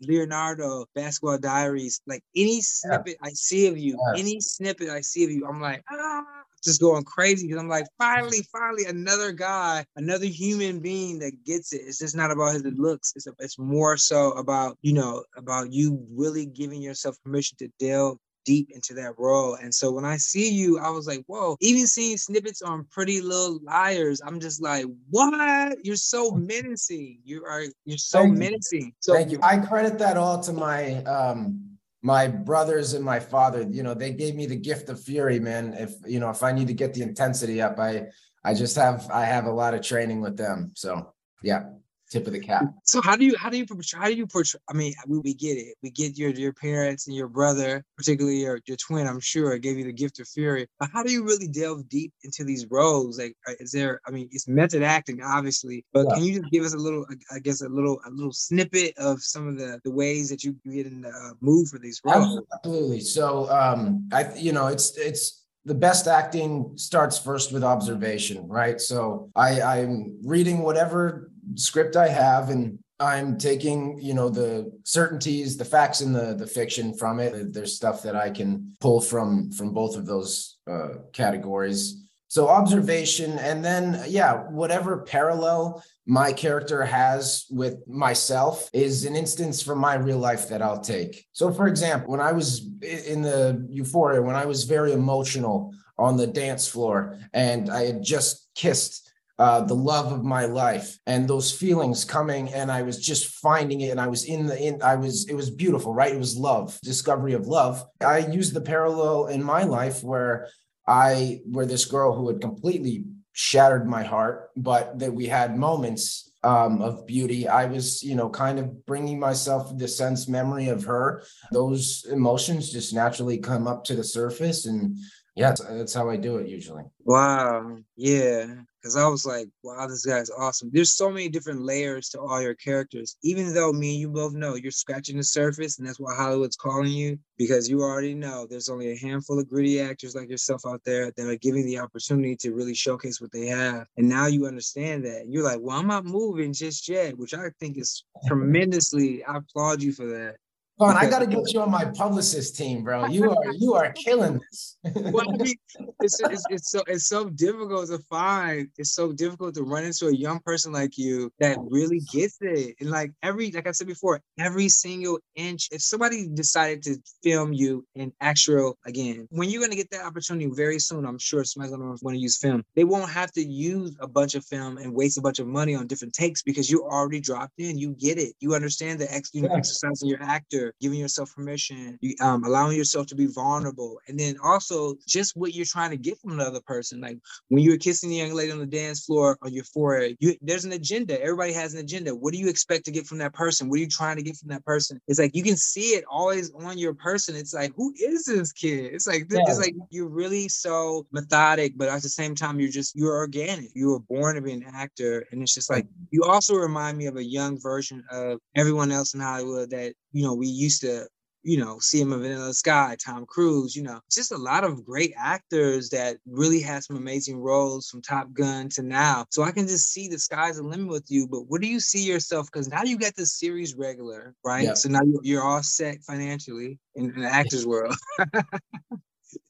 Leonardo, 0.00 0.86
Basketball 0.94 1.38
Diaries, 1.38 2.00
like 2.06 2.22
any 2.34 2.60
snippet 2.60 3.16
yeah. 3.20 3.28
I 3.28 3.30
see 3.30 3.66
of 3.66 3.78
you, 3.78 3.98
yeah. 4.14 4.20
any 4.20 4.40
snippet 4.40 4.88
I 4.88 5.00
see 5.00 5.24
of 5.24 5.30
you, 5.30 5.46
I'm 5.46 5.60
like, 5.60 5.82
ah, 5.90 6.24
just 6.66 6.80
going 6.80 7.04
crazy 7.04 7.46
because 7.46 7.60
I'm 7.60 7.68
like, 7.68 7.86
finally, 7.96 8.42
finally, 8.52 8.84
another 8.84 9.32
guy, 9.32 9.84
another 9.96 10.26
human 10.26 10.80
being 10.80 11.18
that 11.20 11.44
gets 11.44 11.72
it. 11.72 11.82
It's 11.86 11.98
just 11.98 12.16
not 12.16 12.30
about 12.30 12.54
his 12.54 12.64
looks. 12.64 13.12
It's 13.16 13.26
a, 13.26 13.32
it's 13.38 13.58
more 13.58 13.96
so 13.96 14.32
about 14.32 14.76
you 14.82 14.92
know 14.92 15.24
about 15.36 15.72
you 15.72 16.04
really 16.14 16.46
giving 16.46 16.82
yourself 16.82 17.16
permission 17.24 17.56
to 17.58 17.70
delve 17.78 18.18
deep 18.46 18.70
into 18.70 18.94
that 18.94 19.12
role. 19.18 19.58
And 19.60 19.74
so 19.74 19.90
when 19.90 20.06
I 20.06 20.16
see 20.16 20.48
you, 20.48 20.78
I 20.78 20.88
was 20.88 21.06
like, 21.06 21.22
whoa, 21.26 21.56
even 21.60 21.86
seeing 21.86 22.16
snippets 22.16 22.62
on 22.62 22.86
Pretty 22.90 23.20
Little 23.20 23.60
Liars, 23.62 24.22
I'm 24.24 24.40
just 24.40 24.62
like, 24.62 24.86
what? 25.10 25.76
You're 25.84 25.96
so 25.96 26.30
menacing. 26.30 27.18
You 27.24 27.44
are 27.44 27.64
you're 27.84 27.98
so 27.98 28.20
Thank 28.20 28.38
menacing. 28.38 28.86
You. 28.86 28.92
So 29.00 29.12
Thank 29.12 29.32
you. 29.32 29.40
I 29.42 29.58
credit 29.58 29.98
that 29.98 30.16
all 30.16 30.40
to 30.40 30.52
my 30.52 31.02
um 31.04 31.60
my 32.02 32.28
brothers 32.28 32.94
and 32.94 33.04
my 33.04 33.20
father. 33.20 33.66
You 33.68 33.82
know, 33.82 33.92
they 33.92 34.12
gave 34.12 34.34
me 34.34 34.46
the 34.46 34.56
gift 34.56 34.88
of 34.88 35.02
fury, 35.02 35.40
man. 35.40 35.74
If 35.74 35.94
you 36.06 36.20
know, 36.20 36.30
if 36.30 36.42
I 36.42 36.52
need 36.52 36.68
to 36.68 36.74
get 36.74 36.94
the 36.94 37.02
intensity 37.02 37.60
up, 37.60 37.78
I 37.78 38.06
I 38.44 38.54
just 38.54 38.76
have 38.76 39.10
I 39.10 39.24
have 39.24 39.46
a 39.46 39.52
lot 39.52 39.74
of 39.74 39.82
training 39.82 40.20
with 40.20 40.36
them. 40.36 40.70
So 40.74 41.12
yeah. 41.42 41.64
Tip 42.10 42.26
of 42.26 42.32
the 42.32 42.40
cap. 42.40 42.64
So 42.84 43.00
how 43.02 43.16
do 43.16 43.24
you 43.24 43.36
how 43.36 43.50
do 43.50 43.58
you 43.58 43.66
how 43.94 44.06
do 44.06 44.14
you 44.14 44.26
portray? 44.26 44.60
I 44.68 44.72
mean, 44.72 44.94
we, 45.06 45.18
we 45.18 45.34
get 45.34 45.56
it. 45.56 45.74
We 45.82 45.90
get 45.90 46.16
your 46.16 46.30
your 46.30 46.52
parents 46.52 47.06
and 47.06 47.16
your 47.16 47.28
brother, 47.28 47.84
particularly 47.96 48.42
your 48.42 48.60
your 48.66 48.76
twin. 48.76 49.06
I'm 49.06 49.20
sure 49.20 49.56
gave 49.58 49.78
you 49.78 49.84
the 49.84 49.92
gift 49.92 50.20
of 50.20 50.28
fury. 50.28 50.66
But 50.78 50.90
how 50.92 51.02
do 51.02 51.10
you 51.10 51.24
really 51.24 51.48
delve 51.48 51.88
deep 51.88 52.12
into 52.22 52.44
these 52.44 52.66
roles? 52.70 53.18
Like, 53.18 53.34
uh, 53.48 53.52
is 53.60 53.72
there? 53.72 54.00
I 54.06 54.10
mean, 54.10 54.28
it's 54.32 54.48
method 54.48 54.82
acting, 54.82 55.22
obviously, 55.22 55.84
but 55.92 56.06
yeah. 56.08 56.14
can 56.14 56.24
you 56.24 56.40
just 56.40 56.52
give 56.52 56.64
us 56.64 56.74
a 56.74 56.78
little, 56.78 57.04
I 57.34 57.38
guess, 57.40 57.62
a 57.62 57.68
little 57.68 58.00
a 58.06 58.10
little 58.10 58.32
snippet 58.32 58.96
of 58.98 59.22
some 59.22 59.48
of 59.48 59.58
the 59.58 59.80
the 59.84 59.90
ways 59.90 60.28
that 60.30 60.44
you 60.44 60.56
get 60.64 60.86
in 60.86 61.02
the 61.02 61.08
uh, 61.08 61.32
mood 61.40 61.68
for 61.68 61.78
these 61.78 62.00
roles? 62.04 62.40
Absolutely. 62.54 63.00
So, 63.00 63.50
um, 63.50 64.08
I 64.12 64.32
you 64.34 64.52
know, 64.52 64.68
it's 64.68 64.96
it's 64.96 65.46
the 65.64 65.74
best 65.74 66.06
acting 66.06 66.72
starts 66.76 67.18
first 67.18 67.52
with 67.52 67.64
observation, 67.64 68.46
right? 68.46 68.80
So 68.80 69.30
I, 69.34 69.60
I'm 69.60 70.16
reading 70.22 70.60
whatever 70.60 71.32
script 71.54 71.96
I 71.96 72.08
have 72.08 72.50
and 72.50 72.78
I'm 72.98 73.36
taking, 73.36 73.98
you 74.00 74.14
know, 74.14 74.30
the 74.30 74.72
certainties, 74.84 75.56
the 75.56 75.64
facts 75.64 76.00
and 76.00 76.14
the 76.14 76.34
the 76.34 76.46
fiction 76.46 76.94
from 76.94 77.20
it. 77.20 77.52
There's 77.52 77.76
stuff 77.76 78.02
that 78.02 78.16
I 78.16 78.30
can 78.30 78.74
pull 78.80 79.00
from 79.00 79.50
from 79.52 79.72
both 79.72 79.96
of 79.96 80.06
those 80.06 80.58
uh, 80.70 81.00
categories. 81.12 82.02
So 82.28 82.48
observation, 82.48 83.38
and 83.38 83.64
then 83.64 84.02
yeah, 84.08 84.44
whatever 84.48 85.02
parallel 85.02 85.82
my 86.06 86.32
character 86.32 86.84
has 86.84 87.46
with 87.50 87.86
myself 87.86 88.68
is 88.72 89.04
an 89.04 89.14
instance 89.14 89.62
from 89.62 89.78
my 89.78 89.94
real 89.94 90.18
life 90.18 90.48
that 90.48 90.62
I'll 90.62 90.80
take. 90.80 91.26
So, 91.32 91.52
for 91.52 91.68
example, 91.68 92.10
when 92.10 92.20
I 92.20 92.32
was 92.32 92.66
in 92.82 93.22
the 93.22 93.66
Euphoria, 93.70 94.22
when 94.22 94.36
I 94.36 94.46
was 94.46 94.64
very 94.64 94.92
emotional 94.92 95.74
on 95.98 96.16
the 96.16 96.26
dance 96.26 96.66
floor, 96.66 97.18
and 97.32 97.70
I 97.70 97.86
had 97.86 98.02
just 98.02 98.48
kissed 98.54 99.10
uh, 99.38 99.60
the 99.60 99.74
love 99.74 100.12
of 100.12 100.24
my 100.24 100.46
life 100.46 100.98
and 101.06 101.28
those 101.28 101.52
feelings 101.52 102.04
coming 102.04 102.52
and 102.54 102.70
i 102.70 102.82
was 102.82 102.98
just 102.98 103.26
finding 103.26 103.82
it 103.82 103.90
and 103.90 104.00
i 104.00 104.06
was 104.06 104.24
in 104.24 104.46
the 104.46 104.58
in 104.58 104.80
i 104.82 104.94
was 104.94 105.28
it 105.28 105.34
was 105.34 105.50
beautiful 105.50 105.92
right? 105.92 106.14
It 106.14 106.18
was 106.18 106.36
love 106.36 106.78
discovery 106.82 107.34
of 107.34 107.46
love. 107.46 107.84
I 108.00 108.18
used 108.18 108.54
the 108.54 108.60
parallel 108.60 109.26
in 109.26 109.42
my 109.42 109.64
life 109.64 110.02
where 110.02 110.48
i 110.86 111.40
where 111.50 111.66
this 111.66 111.84
girl 111.84 112.14
who 112.14 112.28
had 112.28 112.40
completely 112.40 113.04
shattered 113.32 113.86
my 113.86 114.02
heart 114.02 114.50
but 114.56 114.98
that 114.98 115.12
we 115.12 115.26
had 115.26 115.58
moments 115.58 116.26
um, 116.46 116.80
of 116.80 117.06
beauty. 117.06 117.48
I 117.48 117.66
was 117.66 118.02
you 118.02 118.14
know 118.14 118.28
kind 118.30 118.58
of 118.58 118.86
bringing 118.86 119.18
myself 119.18 119.76
the 119.76 119.88
sense 119.88 120.28
memory 120.28 120.68
of 120.68 120.84
her. 120.84 121.24
Those 121.50 122.06
emotions 122.10 122.70
just 122.70 122.94
naturally 122.94 123.38
come 123.38 123.66
up 123.66 123.84
to 123.84 123.96
the 123.96 124.04
surface 124.04 124.66
and 124.66 124.96
yeah 125.36 125.54
that's 125.70 125.94
how 125.94 126.08
i 126.10 126.16
do 126.16 126.36
it 126.38 126.48
usually 126.48 126.84
wow 127.04 127.76
yeah 127.96 128.46
because 128.86 128.96
I 128.96 129.08
was 129.08 129.26
like, 129.26 129.48
wow, 129.64 129.88
this 129.88 130.06
guy's 130.06 130.30
awesome. 130.30 130.70
There's 130.72 130.96
so 130.96 131.10
many 131.10 131.28
different 131.28 131.60
layers 131.60 132.08
to 132.10 132.20
all 132.20 132.40
your 132.40 132.54
characters. 132.54 133.16
Even 133.24 133.52
though 133.52 133.72
me 133.72 133.90
and 133.90 134.00
you 134.00 134.08
both 134.08 134.32
know 134.32 134.54
you're 134.54 134.70
scratching 134.70 135.16
the 135.16 135.24
surface, 135.24 135.78
and 135.78 135.88
that's 135.88 135.98
why 135.98 136.14
Hollywood's 136.14 136.54
calling 136.54 136.92
you, 136.92 137.18
because 137.36 137.68
you 137.68 137.82
already 137.82 138.14
know 138.14 138.46
there's 138.48 138.68
only 138.68 138.92
a 138.92 138.96
handful 138.96 139.40
of 139.40 139.48
gritty 139.48 139.80
actors 139.80 140.14
like 140.14 140.30
yourself 140.30 140.62
out 140.64 140.82
there 140.84 141.10
that 141.16 141.26
are 141.26 141.36
giving 141.38 141.66
the 141.66 141.80
opportunity 141.80 142.36
to 142.36 142.54
really 142.54 142.74
showcase 142.74 143.20
what 143.20 143.32
they 143.32 143.46
have. 143.46 143.88
And 143.96 144.08
now 144.08 144.26
you 144.26 144.46
understand 144.46 145.04
that. 145.04 145.26
You're 145.28 145.42
like, 145.42 145.58
well, 145.60 145.80
I'm 145.80 145.88
not 145.88 146.04
moving 146.04 146.52
just 146.52 146.88
yet, 146.88 147.18
which 147.18 147.34
I 147.34 147.50
think 147.58 147.78
is 147.78 148.04
tremendously, 148.28 149.24
I 149.24 149.38
applaud 149.38 149.82
you 149.82 149.90
for 149.90 150.06
that. 150.06 150.36
On, 150.78 150.94
I 150.94 151.08
got 151.08 151.20
to 151.20 151.26
get 151.26 151.54
you 151.54 151.60
on 151.62 151.70
my 151.70 151.86
publicist 151.86 152.54
team, 152.54 152.84
bro. 152.84 153.06
You 153.06 153.30
are 153.30 153.52
you 153.54 153.72
are 153.72 153.92
killing 153.92 154.38
this. 154.38 154.76
well, 154.94 155.26
I 155.26 155.36
mean, 155.42 155.54
it's, 156.00 156.20
it's, 156.20 156.44
it's 156.50 156.70
so 156.70 156.82
it's 156.86 157.08
so 157.08 157.30
difficult 157.30 157.88
to 157.88 157.98
find. 158.10 158.68
It's 158.76 158.92
so 158.92 159.10
difficult 159.10 159.54
to 159.54 159.62
run 159.62 159.84
into 159.84 160.08
a 160.08 160.14
young 160.14 160.38
person 160.40 160.72
like 160.72 160.98
you 160.98 161.32
that 161.38 161.56
really 161.70 162.00
gets 162.12 162.36
it. 162.42 162.74
And 162.80 162.90
like 162.90 163.10
every, 163.22 163.50
like 163.52 163.66
I 163.66 163.70
said 163.70 163.86
before, 163.86 164.20
every 164.38 164.68
single 164.68 165.18
inch. 165.34 165.68
If 165.72 165.80
somebody 165.80 166.28
decided 166.28 166.82
to 166.82 166.96
film 167.22 167.54
you 167.54 167.86
in 167.94 168.12
actual 168.20 168.76
again, 168.84 169.28
when 169.30 169.48
you're 169.48 169.62
gonna 169.62 169.76
get 169.76 169.90
that 169.92 170.04
opportunity 170.04 170.50
very 170.52 170.78
soon, 170.78 171.06
I'm 171.06 171.18
sure 171.18 171.42
somebody's 171.44 171.74
gonna 171.74 171.96
want 172.02 172.16
to 172.16 172.20
use 172.20 172.36
film. 172.36 172.62
They 172.74 172.84
won't 172.84 173.10
have 173.10 173.32
to 173.32 173.42
use 173.42 173.96
a 174.00 174.06
bunch 174.06 174.34
of 174.34 174.44
film 174.44 174.76
and 174.76 174.92
waste 174.92 175.16
a 175.16 175.22
bunch 175.22 175.38
of 175.38 175.46
money 175.46 175.74
on 175.74 175.86
different 175.86 176.12
takes 176.12 176.42
because 176.42 176.70
you 176.70 176.84
already 176.84 177.20
dropped 177.20 177.54
in. 177.56 177.78
You 177.78 177.94
get 177.98 178.18
it. 178.18 178.34
You 178.40 178.54
understand 178.54 179.00
the 179.00 179.10
ex, 179.10 179.30
you 179.32 179.40
know, 179.40 179.54
exercising 179.54 180.10
your 180.10 180.22
actor 180.22 180.65
giving 180.80 180.98
yourself 180.98 181.34
permission, 181.34 181.98
um, 182.20 182.44
allowing 182.44 182.76
yourself 182.76 183.06
to 183.08 183.14
be 183.14 183.26
vulnerable, 183.26 183.98
and 184.08 184.18
then 184.18 184.36
also 184.42 184.96
just 185.06 185.36
what 185.36 185.54
you're 185.54 185.64
trying 185.64 185.90
to 185.90 185.96
get 185.96 186.18
from 186.18 186.32
another 186.32 186.60
person. 186.66 187.00
Like 187.00 187.18
when 187.48 187.62
you 187.62 187.70
were 187.70 187.76
kissing 187.76 188.10
the 188.10 188.16
young 188.16 188.32
lady 188.32 188.52
on 188.52 188.58
the 188.58 188.66
dance 188.66 189.04
floor 189.04 189.38
on 189.42 189.52
your 189.52 189.64
forehead, 189.64 190.16
you, 190.20 190.34
there's 190.42 190.64
an 190.64 190.72
agenda. 190.72 191.20
Everybody 191.20 191.52
has 191.52 191.74
an 191.74 191.80
agenda. 191.80 192.14
What 192.14 192.32
do 192.32 192.38
you 192.38 192.48
expect 192.48 192.84
to 192.86 192.90
get 192.90 193.06
from 193.06 193.18
that 193.18 193.34
person? 193.34 193.68
What 193.68 193.76
are 193.76 193.82
you 193.82 193.88
trying 193.88 194.16
to 194.16 194.22
get 194.22 194.36
from 194.36 194.48
that 194.48 194.64
person? 194.64 195.00
It's 195.08 195.18
like 195.18 195.34
you 195.34 195.42
can 195.42 195.56
see 195.56 195.90
it 195.90 196.04
always 196.10 196.50
on 196.52 196.78
your 196.78 196.94
person. 196.94 197.36
It's 197.36 197.54
like 197.54 197.72
who 197.76 197.92
is 198.00 198.24
this 198.24 198.52
kid? 198.52 198.94
It's 198.94 199.06
like 199.06 199.26
yeah. 199.30 199.40
it's 199.46 199.58
like 199.58 199.74
you're 199.90 200.08
really 200.08 200.48
so 200.48 201.06
methodic, 201.12 201.74
but 201.76 201.88
at 201.88 202.02
the 202.02 202.08
same 202.08 202.34
time 202.34 202.60
you're 202.60 202.70
just 202.70 202.96
you're 202.96 203.16
organic. 203.16 203.70
You 203.74 203.90
were 203.90 204.00
born 204.00 204.36
to 204.36 204.42
be 204.42 204.52
an 204.52 204.64
actor, 204.74 205.26
and 205.30 205.42
it's 205.42 205.54
just 205.54 205.70
like 205.70 205.86
you 206.10 206.24
also 206.24 206.54
remind 206.54 206.98
me 206.98 207.06
of 207.06 207.16
a 207.16 207.24
young 207.24 207.60
version 207.60 208.04
of 208.10 208.40
everyone 208.54 208.92
else 208.92 209.14
in 209.14 209.20
Hollywood 209.20 209.70
that 209.70 209.94
you 210.16 210.24
know 210.24 210.34
we 210.34 210.46
used 210.46 210.80
to 210.80 211.06
you 211.46 211.58
know, 211.58 211.78
see 211.78 212.00
him 212.00 212.12
in 212.12 212.22
Vanilla 212.22 212.52
Sky, 212.52 212.96
Tom 212.98 213.24
Cruise, 213.24 213.76
you 213.76 213.84
know, 213.84 214.00
just 214.10 214.32
a 214.32 214.36
lot 214.36 214.64
of 214.64 214.84
great 214.84 215.14
actors 215.16 215.90
that 215.90 216.16
really 216.26 216.60
had 216.60 216.82
some 216.82 216.96
amazing 216.96 217.38
roles 217.38 217.88
from 217.88 218.02
Top 218.02 218.32
Gun 218.32 218.68
to 218.70 218.82
now. 218.82 219.26
So 219.30 219.44
I 219.44 219.52
can 219.52 219.68
just 219.68 219.92
see 219.92 220.08
the 220.08 220.18
sky's 220.18 220.56
the 220.56 220.64
limit 220.64 220.88
with 220.88 221.04
you. 221.08 221.28
But 221.28 221.42
what 221.42 221.60
do 221.60 221.68
you 221.68 221.78
see 221.78 222.02
yourself? 222.02 222.48
Because 222.50 222.66
now 222.66 222.82
you 222.82 222.98
got 222.98 223.14
the 223.14 223.24
series 223.24 223.76
regular, 223.76 224.34
right? 224.44 224.64
Yeah. 224.64 224.74
So 224.74 224.88
now 224.88 225.02
you're 225.22 225.44
all 225.44 225.62
set 225.62 226.02
financially 226.02 226.80
in, 226.96 227.14
in 227.14 227.20
the 227.20 227.32
actor's 227.32 227.64
world. 227.64 227.94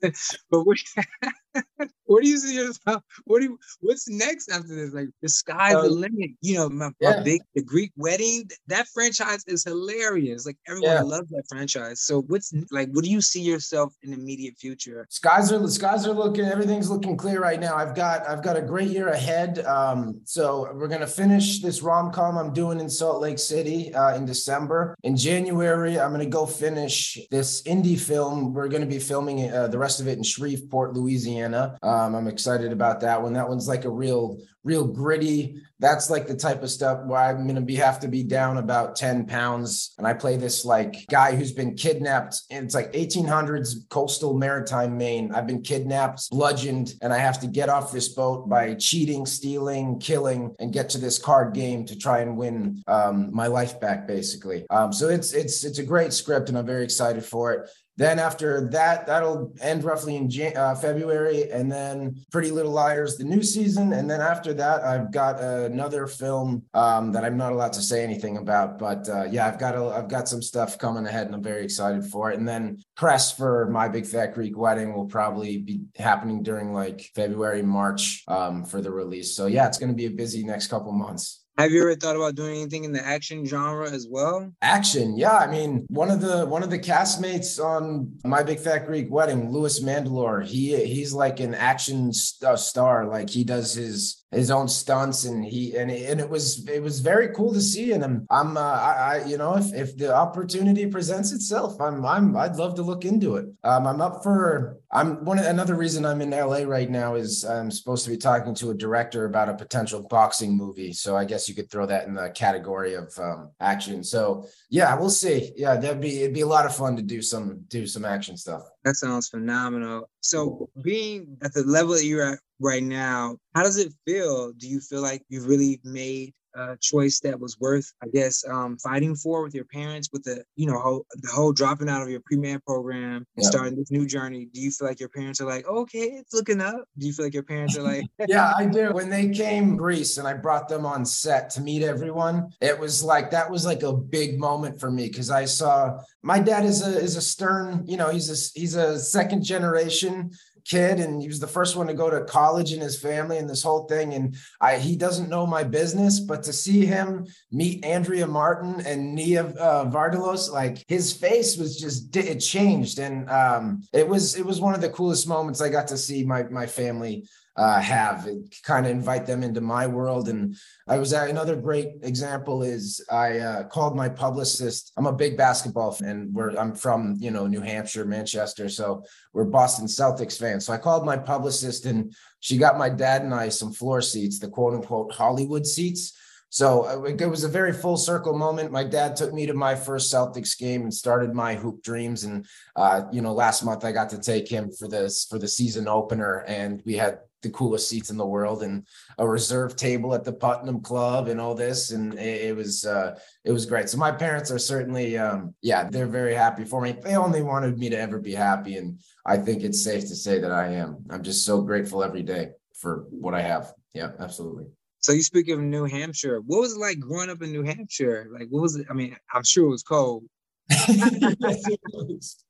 but 0.02 0.12
what, 0.50 0.76
what 2.06 2.22
do 2.22 2.28
you 2.28 2.38
see 2.38 2.54
yourself? 2.54 3.02
What 3.24 3.40
do 3.40 3.46
you, 3.46 3.58
what's 3.80 4.08
next 4.08 4.50
after 4.50 4.74
this? 4.74 4.94
Like 4.94 5.08
the 5.22 5.28
sky's 5.28 5.74
the 5.74 5.88
limit. 5.88 6.30
You 6.40 6.56
know, 6.56 6.68
my, 6.68 6.90
yeah. 7.00 7.16
my, 7.16 7.22
big 7.22 7.42
the 7.54 7.62
Greek 7.62 7.92
wedding. 7.96 8.48
That 8.68 8.86
franchise 8.88 9.44
is 9.46 9.64
hilarious. 9.64 10.46
Like 10.46 10.56
everyone 10.68 10.90
yeah. 10.90 11.02
loves 11.02 11.28
that 11.30 11.44
franchise. 11.48 12.02
So 12.02 12.22
what's 12.22 12.52
like? 12.70 12.88
What 12.92 13.04
do 13.04 13.10
you 13.10 13.20
see 13.20 13.42
yourself 13.42 13.94
in 14.02 14.10
the 14.10 14.16
immediate 14.16 14.56
future? 14.56 15.06
Skies 15.10 15.52
are 15.52 15.58
the 15.58 15.70
skies 15.70 16.06
are 16.06 16.12
looking. 16.12 16.44
Everything's 16.44 16.90
looking 16.90 17.16
clear 17.16 17.40
right 17.40 17.60
now. 17.60 17.76
I've 17.76 17.94
got 17.94 18.28
I've 18.28 18.42
got 18.42 18.56
a 18.56 18.62
great 18.62 18.88
year 18.88 19.08
ahead. 19.08 19.64
Um, 19.66 20.20
so 20.24 20.70
we're 20.74 20.88
gonna 20.88 21.06
finish 21.06 21.60
this 21.60 21.82
rom 21.82 22.12
com 22.12 22.38
I'm 22.38 22.52
doing 22.52 22.80
in 22.80 22.88
Salt 22.88 23.20
Lake 23.20 23.38
City 23.38 23.92
uh, 23.94 24.14
in 24.16 24.24
December. 24.24 24.96
In 25.02 25.16
January, 25.16 25.98
I'm 25.98 26.12
gonna 26.12 26.26
go 26.26 26.46
finish 26.46 27.18
this 27.30 27.62
indie 27.62 27.98
film. 27.98 28.54
We're 28.54 28.68
gonna 28.68 28.86
be 28.86 28.98
filming 28.98 29.50
uh, 29.50 29.68
the 29.68 29.78
rest 29.78 30.00
of 30.00 30.08
it 30.08 30.16
in 30.18 30.24
Shreveport, 30.24 30.94
Louisiana. 30.94 31.45
Um, 31.82 32.14
I'm 32.14 32.28
excited 32.28 32.72
about 32.72 33.00
that 33.00 33.22
one. 33.22 33.32
That 33.32 33.48
one's 33.48 33.68
like 33.68 33.84
a 33.84 33.90
real, 33.90 34.38
real 34.64 34.86
gritty. 34.86 35.62
That's 35.78 36.10
like 36.10 36.26
the 36.26 36.36
type 36.36 36.62
of 36.62 36.70
stuff 36.70 37.04
where 37.04 37.20
I'm 37.20 37.46
gonna 37.46 37.60
be 37.60 37.76
have 37.76 38.00
to 38.00 38.08
be 38.08 38.22
down 38.22 38.56
about 38.56 38.96
10 38.96 39.26
pounds. 39.26 39.94
And 39.98 40.06
I 40.06 40.14
play 40.14 40.36
this 40.36 40.64
like 40.64 41.06
guy 41.08 41.34
who's 41.36 41.52
been 41.52 41.74
kidnapped. 41.74 42.42
It's 42.50 42.74
like 42.74 42.92
1800s 42.92 43.88
coastal 43.90 44.34
maritime 44.34 44.96
Maine. 44.96 45.32
I've 45.34 45.46
been 45.46 45.62
kidnapped, 45.62 46.30
bludgeoned, 46.30 46.94
and 47.02 47.12
I 47.12 47.18
have 47.18 47.40
to 47.40 47.46
get 47.46 47.68
off 47.68 47.92
this 47.92 48.08
boat 48.08 48.48
by 48.48 48.74
cheating, 48.74 49.26
stealing, 49.26 49.98
killing, 49.98 50.54
and 50.58 50.72
get 50.72 50.88
to 50.90 50.98
this 50.98 51.18
card 51.18 51.54
game 51.54 51.84
to 51.86 51.96
try 51.96 52.20
and 52.20 52.36
win 52.36 52.82
um, 52.86 53.30
my 53.32 53.46
life 53.46 53.78
back, 53.80 54.06
basically. 54.06 54.66
Um, 54.70 54.92
so 54.92 55.08
it's 55.08 55.32
it's 55.32 55.64
it's 55.64 55.78
a 55.78 55.84
great 55.84 56.12
script, 56.12 56.48
and 56.48 56.56
I'm 56.56 56.66
very 56.66 56.84
excited 56.84 57.24
for 57.24 57.52
it. 57.52 57.70
Then 57.96 58.18
after 58.18 58.68
that, 58.68 59.06
that'll 59.06 59.54
end 59.60 59.84
roughly 59.84 60.16
in 60.16 60.28
Jan- 60.28 60.56
uh, 60.56 60.74
February, 60.74 61.50
and 61.50 61.70
then 61.70 62.16
Pretty 62.30 62.50
Little 62.50 62.72
Liars, 62.72 63.16
the 63.16 63.24
new 63.24 63.42
season, 63.42 63.92
and 63.92 64.10
then 64.10 64.20
after 64.20 64.52
that, 64.54 64.82
I've 64.82 65.10
got 65.10 65.40
another 65.40 66.06
film 66.06 66.64
um, 66.74 67.12
that 67.12 67.24
I'm 67.24 67.36
not 67.36 67.52
allowed 67.52 67.72
to 67.74 67.82
say 67.82 68.04
anything 68.04 68.36
about, 68.36 68.78
but 68.78 69.08
uh, 69.08 69.24
yeah, 69.24 69.46
I've 69.46 69.58
got 69.58 69.74
a, 69.74 69.84
I've 69.84 70.08
got 70.08 70.28
some 70.28 70.42
stuff 70.42 70.78
coming 70.78 71.06
ahead, 71.06 71.26
and 71.26 71.34
I'm 71.34 71.42
very 71.42 71.64
excited 71.64 72.04
for 72.04 72.30
it. 72.30 72.38
And 72.38 72.46
then 72.46 72.82
press 72.96 73.32
for 73.32 73.68
my 73.70 73.88
Big 73.88 74.06
Fat 74.06 74.34
Greek 74.34 74.56
Wedding 74.56 74.94
will 74.94 75.06
probably 75.06 75.58
be 75.58 75.82
happening 75.96 76.42
during 76.42 76.72
like 76.72 77.10
February, 77.14 77.62
March 77.62 78.24
um, 78.28 78.64
for 78.64 78.80
the 78.80 78.90
release. 78.90 79.34
So 79.34 79.46
yeah, 79.46 79.66
it's 79.66 79.78
going 79.78 79.90
to 79.90 79.96
be 79.96 80.06
a 80.06 80.10
busy 80.10 80.44
next 80.44 80.66
couple 80.68 80.92
months. 80.92 81.45
Have 81.58 81.72
you 81.72 81.80
ever 81.80 81.94
thought 81.94 82.16
about 82.16 82.34
doing 82.34 82.60
anything 82.60 82.84
in 82.84 82.92
the 82.92 83.04
action 83.04 83.46
genre 83.46 83.90
as 83.90 84.06
well? 84.10 84.52
Action, 84.60 85.16
yeah. 85.16 85.38
I 85.38 85.46
mean, 85.46 85.86
one 85.88 86.10
of 86.10 86.20
the 86.20 86.44
one 86.44 86.62
of 86.62 86.68
the 86.68 86.78
castmates 86.78 87.58
on 87.62 88.12
My 88.24 88.42
Big 88.42 88.60
Fat 88.60 88.86
Greek 88.86 89.10
Wedding, 89.10 89.50
Louis 89.50 89.80
Mandylor, 89.80 90.44
he 90.44 90.76
he's 90.84 91.14
like 91.14 91.40
an 91.40 91.54
action 91.54 92.12
st- 92.12 92.58
star. 92.58 93.06
Like 93.06 93.30
he 93.30 93.42
does 93.42 93.72
his 93.72 94.26
his 94.32 94.50
own 94.50 94.68
stunts 94.68 95.24
and 95.24 95.44
he 95.44 95.76
and 95.76 95.90
it, 95.90 96.10
and 96.10 96.20
it 96.20 96.28
was 96.28 96.68
it 96.68 96.82
was 96.82 97.00
very 97.00 97.28
cool 97.28 97.54
to 97.54 97.60
see 97.60 97.92
and 97.92 98.04
I'm 98.04 98.26
I'm 98.30 98.56
uh, 98.56 98.60
I, 98.60 98.92
I 98.92 99.24
you 99.24 99.38
know 99.38 99.56
if 99.56 99.72
if 99.72 99.96
the 99.96 100.14
opportunity 100.14 100.86
presents 100.86 101.32
itself 101.32 101.80
I'm 101.80 102.04
I'm 102.04 102.36
I'd 102.36 102.56
love 102.56 102.74
to 102.74 102.82
look 102.82 103.04
into 103.04 103.36
it 103.36 103.46
um 103.62 103.86
I'm 103.86 104.00
up 104.00 104.22
for 104.24 104.78
I'm 104.96 105.22
one 105.26 105.38
another 105.38 105.74
reason 105.74 106.06
I'm 106.06 106.22
in 106.22 106.30
LA 106.30 106.60
right 106.60 106.88
now 106.88 107.16
is 107.16 107.44
I'm 107.44 107.70
supposed 107.70 108.06
to 108.06 108.10
be 108.10 108.16
talking 108.16 108.54
to 108.54 108.70
a 108.70 108.74
director 108.74 109.26
about 109.26 109.50
a 109.50 109.54
potential 109.54 110.02
boxing 110.08 110.56
movie. 110.56 110.94
So 110.94 111.14
I 111.14 111.26
guess 111.26 111.50
you 111.50 111.54
could 111.54 111.70
throw 111.70 111.84
that 111.84 112.06
in 112.06 112.14
the 112.14 112.30
category 112.30 112.94
of 112.94 113.12
um, 113.18 113.50
action. 113.60 114.02
So 114.02 114.46
yeah, 114.70 114.98
we'll 114.98 115.10
see. 115.10 115.52
Yeah, 115.54 115.76
that'd 115.76 116.00
be 116.00 116.22
it'd 116.22 116.32
be 116.32 116.40
a 116.40 116.46
lot 116.46 116.64
of 116.64 116.74
fun 116.74 116.96
to 116.96 117.02
do 117.02 117.20
some 117.20 117.60
do 117.68 117.86
some 117.86 118.06
action 118.06 118.38
stuff. 118.38 118.62
That 118.84 118.94
sounds 118.94 119.28
phenomenal. 119.28 120.08
So 120.20 120.70
being 120.80 121.36
at 121.42 121.52
the 121.52 121.64
level 121.64 121.92
that 121.92 122.06
you're 122.06 122.32
at 122.32 122.38
right 122.58 122.82
now, 122.82 123.36
how 123.54 123.64
does 123.64 123.76
it 123.76 123.92
feel? 124.06 124.52
Do 124.52 124.66
you 124.66 124.80
feel 124.80 125.02
like 125.02 125.22
you've 125.28 125.46
really 125.46 125.78
made 125.84 126.32
a 126.56 126.76
choice 126.80 127.20
that 127.20 127.38
was 127.38 127.58
worth, 127.60 127.92
I 128.02 128.06
guess, 128.08 128.44
um, 128.48 128.78
fighting 128.78 129.14
for 129.14 129.42
with 129.42 129.54
your 129.54 129.64
parents, 129.64 130.08
with 130.12 130.24
the, 130.24 130.42
you 130.56 130.66
know, 130.66 130.78
whole, 130.78 131.06
the 131.14 131.28
whole 131.28 131.52
dropping 131.52 131.88
out 131.88 132.02
of 132.02 132.08
your 132.08 132.20
pre-med 132.24 132.64
program 132.64 133.16
and 133.36 133.44
yeah. 133.44 133.48
starting 133.48 133.76
this 133.76 133.90
new 133.90 134.06
journey? 134.06 134.48
Do 134.52 134.60
you 134.60 134.70
feel 134.70 134.88
like 134.88 135.00
your 135.00 135.08
parents 135.10 135.40
are 135.40 135.46
like, 135.46 135.66
okay, 135.66 136.04
it's 136.18 136.32
looking 136.32 136.60
up? 136.60 136.84
Do 136.98 137.06
you 137.06 137.12
feel 137.12 137.26
like 137.26 137.34
your 137.34 137.42
parents 137.42 137.76
are 137.76 137.82
like, 137.82 138.04
yeah, 138.28 138.52
I 138.56 138.66
do. 138.66 138.92
When 138.92 139.10
they 139.10 139.28
came 139.28 139.76
Greece 139.76 140.18
and 140.18 140.26
I 140.26 140.34
brought 140.34 140.68
them 140.68 140.86
on 140.86 141.04
set 141.04 141.50
to 141.50 141.60
meet 141.60 141.82
everyone, 141.82 142.50
it 142.60 142.78
was 142.78 143.02
like 143.02 143.30
that 143.30 143.50
was 143.50 143.64
like 143.66 143.82
a 143.82 143.92
big 143.92 144.38
moment 144.38 144.80
for 144.80 144.90
me 144.90 145.08
because 145.08 145.30
I 145.30 145.44
saw 145.44 146.00
my 146.22 146.38
dad 146.38 146.64
is 146.64 146.86
a 146.86 146.98
is 146.98 147.16
a 147.16 147.22
stern, 147.22 147.84
you 147.86 147.96
know, 147.96 148.08
he's 148.08 148.30
a 148.30 148.58
he's 148.58 148.74
a 148.74 148.98
second 148.98 149.44
generation 149.44 150.30
kid 150.68 151.00
and 151.00 151.20
he 151.22 151.28
was 151.28 151.40
the 151.40 151.46
first 151.46 151.76
one 151.76 151.86
to 151.86 151.94
go 151.94 152.10
to 152.10 152.24
college 152.24 152.72
in 152.72 152.80
his 152.80 153.00
family 153.00 153.38
and 153.38 153.48
this 153.48 153.62
whole 153.62 153.84
thing 153.84 154.14
and 154.14 154.36
I 154.60 154.78
he 154.78 154.96
doesn't 154.96 155.30
know 155.30 155.46
my 155.46 155.62
business 155.62 156.20
but 156.20 156.42
to 156.44 156.52
see 156.52 156.84
him 156.84 157.26
meet 157.52 157.84
Andrea 157.84 158.26
Martin 158.26 158.84
and 158.86 159.14
Nia 159.14 159.44
uh, 159.44 159.84
Vardalos 159.90 160.50
like 160.52 160.84
his 160.88 161.12
face 161.12 161.56
was 161.56 161.78
just 161.78 162.14
it 162.16 162.38
changed 162.38 162.98
and 162.98 163.28
um, 163.30 163.82
it 163.92 164.06
was 164.06 164.36
it 164.36 164.44
was 164.44 164.60
one 164.60 164.74
of 164.74 164.80
the 164.80 164.90
coolest 164.90 165.28
moments 165.28 165.60
I 165.60 165.68
got 165.68 165.88
to 165.88 165.96
see 165.96 166.24
my 166.24 166.42
my 166.44 166.66
family 166.66 167.26
uh, 167.56 167.80
have 167.80 168.28
kind 168.62 168.86
of 168.86 168.92
invite 168.92 169.26
them 169.26 169.42
into 169.42 169.60
my 169.60 169.86
world. 169.86 170.28
And 170.28 170.56
I 170.86 170.98
was 170.98 171.12
at 171.12 171.30
another 171.30 171.56
great 171.56 171.88
example 172.02 172.62
is 172.62 173.04
I 173.10 173.38
uh, 173.38 173.64
called 173.64 173.96
my 173.96 174.08
publicist. 174.08 174.92
I'm 174.96 175.06
a 175.06 175.12
big 175.12 175.36
basketball 175.36 175.92
fan. 175.92 176.30
Where 176.32 176.50
I'm 176.58 176.74
from, 176.74 177.16
you 177.18 177.30
know, 177.30 177.46
New 177.46 177.62
Hampshire, 177.62 178.04
Manchester, 178.04 178.68
so 178.68 179.04
we're 179.32 179.44
Boston 179.44 179.86
Celtics 179.86 180.38
fans. 180.38 180.66
So 180.66 180.72
I 180.72 180.78
called 180.78 181.06
my 181.06 181.16
publicist, 181.16 181.86
and 181.86 182.14
she 182.40 182.58
got 182.58 182.78
my 182.78 182.90
dad 182.90 183.22
and 183.22 183.34
I 183.34 183.48
some 183.48 183.72
floor 183.72 184.02
seats, 184.02 184.38
the 184.38 184.48
quote 184.48 184.74
unquote 184.74 185.12
Hollywood 185.12 185.66
seats. 185.66 186.16
So 186.56 186.86
uh, 186.86 187.02
it 187.02 187.28
was 187.28 187.44
a 187.44 187.50
very 187.50 187.74
full 187.74 187.98
circle 187.98 188.32
moment. 188.32 188.72
My 188.72 188.82
dad 188.82 189.14
took 189.14 189.34
me 189.34 189.44
to 189.44 189.52
my 189.52 189.74
first 189.74 190.10
Celtics 190.10 190.58
game 190.58 190.84
and 190.84 190.94
started 190.94 191.34
my 191.34 191.54
hoop 191.54 191.82
dreams. 191.82 192.24
And 192.24 192.46
uh, 192.74 193.02
you 193.12 193.20
know, 193.20 193.34
last 193.34 193.62
month 193.62 193.84
I 193.84 193.92
got 193.92 194.08
to 194.08 194.18
take 194.18 194.48
him 194.48 194.70
for 194.72 194.88
this 194.88 195.26
for 195.26 195.38
the 195.38 195.48
season 195.48 195.86
opener, 195.86 196.46
and 196.48 196.82
we 196.86 196.94
had 196.94 197.18
the 197.42 197.50
coolest 197.50 197.90
seats 197.90 198.08
in 198.08 198.16
the 198.16 198.24
world 198.24 198.62
and 198.62 198.86
a 199.18 199.28
reserve 199.28 199.76
table 199.76 200.14
at 200.14 200.24
the 200.24 200.32
Putnam 200.32 200.80
Club 200.80 201.28
and 201.28 201.42
all 201.42 201.54
this. 201.54 201.90
And 201.90 202.14
it, 202.14 202.46
it 202.46 202.56
was 202.56 202.86
uh, 202.86 203.18
it 203.44 203.52
was 203.52 203.66
great. 203.66 203.90
So 203.90 203.98
my 203.98 204.10
parents 204.10 204.50
are 204.50 204.58
certainly 204.58 205.18
um, 205.18 205.54
yeah, 205.60 205.90
they're 205.90 206.06
very 206.06 206.34
happy 206.34 206.64
for 206.64 206.80
me. 206.80 206.92
They 206.92 207.16
only 207.16 207.42
wanted 207.42 207.76
me 207.78 207.90
to 207.90 208.00
ever 208.00 208.18
be 208.18 208.32
happy. 208.32 208.78
And 208.78 208.98
I 209.26 209.36
think 209.36 209.62
it's 209.62 209.84
safe 209.84 210.04
to 210.08 210.16
say 210.16 210.38
that 210.38 210.52
I 210.52 210.68
am. 210.68 211.04
I'm 211.10 211.22
just 211.22 211.44
so 211.44 211.60
grateful 211.60 212.02
every 212.02 212.22
day 212.22 212.52
for 212.72 213.04
what 213.10 213.34
I 213.34 213.42
have. 213.42 213.74
Yeah, 213.92 214.12
absolutely. 214.18 214.68
So 215.06 215.12
you 215.12 215.22
speak 215.22 215.48
of 215.50 215.60
New 215.60 215.84
Hampshire. 215.84 216.40
What 216.40 216.62
was 216.62 216.74
it 216.74 216.80
like 216.80 216.98
growing 216.98 217.30
up 217.30 217.40
in 217.40 217.52
New 217.52 217.62
Hampshire? 217.62 218.26
Like, 218.28 218.48
what 218.50 218.60
was 218.60 218.74
it? 218.74 218.88
I 218.90 218.92
mean, 218.92 219.16
I'm 219.32 219.44
sure 219.44 219.66
it 219.66 219.70
was 219.70 219.84
cold. 219.84 220.24
yes, 220.68 221.68
it 221.68 221.80
was. 221.92 222.44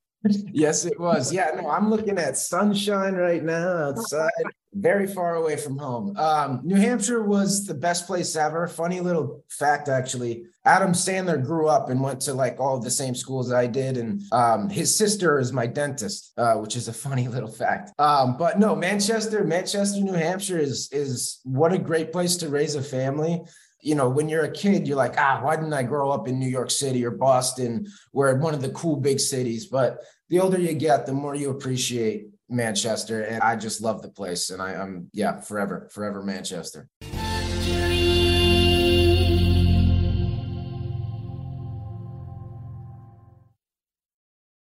Yeah, 1.33 1.51
no, 1.55 1.71
I'm 1.71 1.91
looking 1.91 2.19
at 2.19 2.37
sunshine 2.37 3.15
right 3.15 3.43
now 3.43 3.89
outside, 3.89 4.31
very 4.75 5.07
far 5.07 5.37
away 5.37 5.57
from 5.57 5.79
home. 5.79 6.17
Um, 6.17 6.61
New 6.65 6.77
Hampshire 6.77 7.23
was 7.23 7.65
the 7.65 7.75
best 7.75 8.07
place 8.07 8.37
ever. 8.37 8.67
Funny 8.67 9.01
little 9.01 9.45
fact, 9.49 9.89
actually. 9.89 10.45
Adam 10.65 10.93
Sandler 10.93 11.43
grew 11.43 11.69
up 11.69 11.91
and 11.91 12.03
went 12.03 12.21
to 12.23 12.35
like 12.35 12.59
all 12.59 12.81
the 12.81 12.91
same 12.91 13.15
schools 13.15 13.53
I 13.53 13.69
did, 13.69 13.97
and 13.97 14.21
um, 14.33 14.69
his 14.69 14.97
sister 14.97 15.39
is 15.39 15.53
my 15.53 15.67
dentist, 15.67 16.33
uh, 16.37 16.55
which 16.55 16.77
is 16.77 16.89
a 16.89 16.93
funny 16.93 17.29
little 17.37 17.51
fact. 17.51 17.93
Um, 17.99 18.37
but 18.37 18.59
no, 18.59 18.75
Manchester, 18.75 19.45
Manchester, 19.45 20.01
New 20.01 20.13
Hampshire 20.13 20.59
is 20.59 20.89
is 20.93 21.41
what 21.45 21.73
a 21.73 21.79
great 21.79 22.13
place 22.13 22.37
to 22.39 22.49
raise 22.49 22.75
a 22.75 22.83
family 22.83 23.43
you 23.87 23.95
know, 23.95 24.09
when 24.09 24.29
you're 24.29 24.43
a 24.43 24.51
kid, 24.51 24.89
you're 24.89 24.97
like, 24.97 25.15
ah, 25.17 25.39
why 25.41 25.55
didn't 25.55 25.73
I 25.73 25.85
grow 25.85 26.11
up 26.11 26.27
in 26.27 26.41
New 26.41 26.49
York 26.49 26.73
City 26.73 27.07
or 27.07 27.13
Boston, 27.13 27.87
where 28.11 28.35
one 28.35 28.53
of 28.53 28.61
the 28.61 28.71
cool 28.71 28.97
big 28.97 29.21
cities? 29.21 29.67
But 29.67 30.03
the 30.29 30.41
older 30.41 30.59
you 30.59 30.75
get, 30.75 31.07
the 31.07 31.13
more 31.13 31.37
you 31.37 31.51
appreciate 31.51 32.27
Manchester. 32.49 33.23
And 33.23 33.41
I 33.43 33.55
just 33.55 33.81
love 33.81 34.03
the 34.03 34.09
place. 34.09 34.51
And 34.51 34.61
I, 34.61 34.75
I'm, 34.75 35.09
yeah, 35.13 35.41
forever, 35.41 35.89
forever 35.93 36.21
Manchester. 36.21 36.89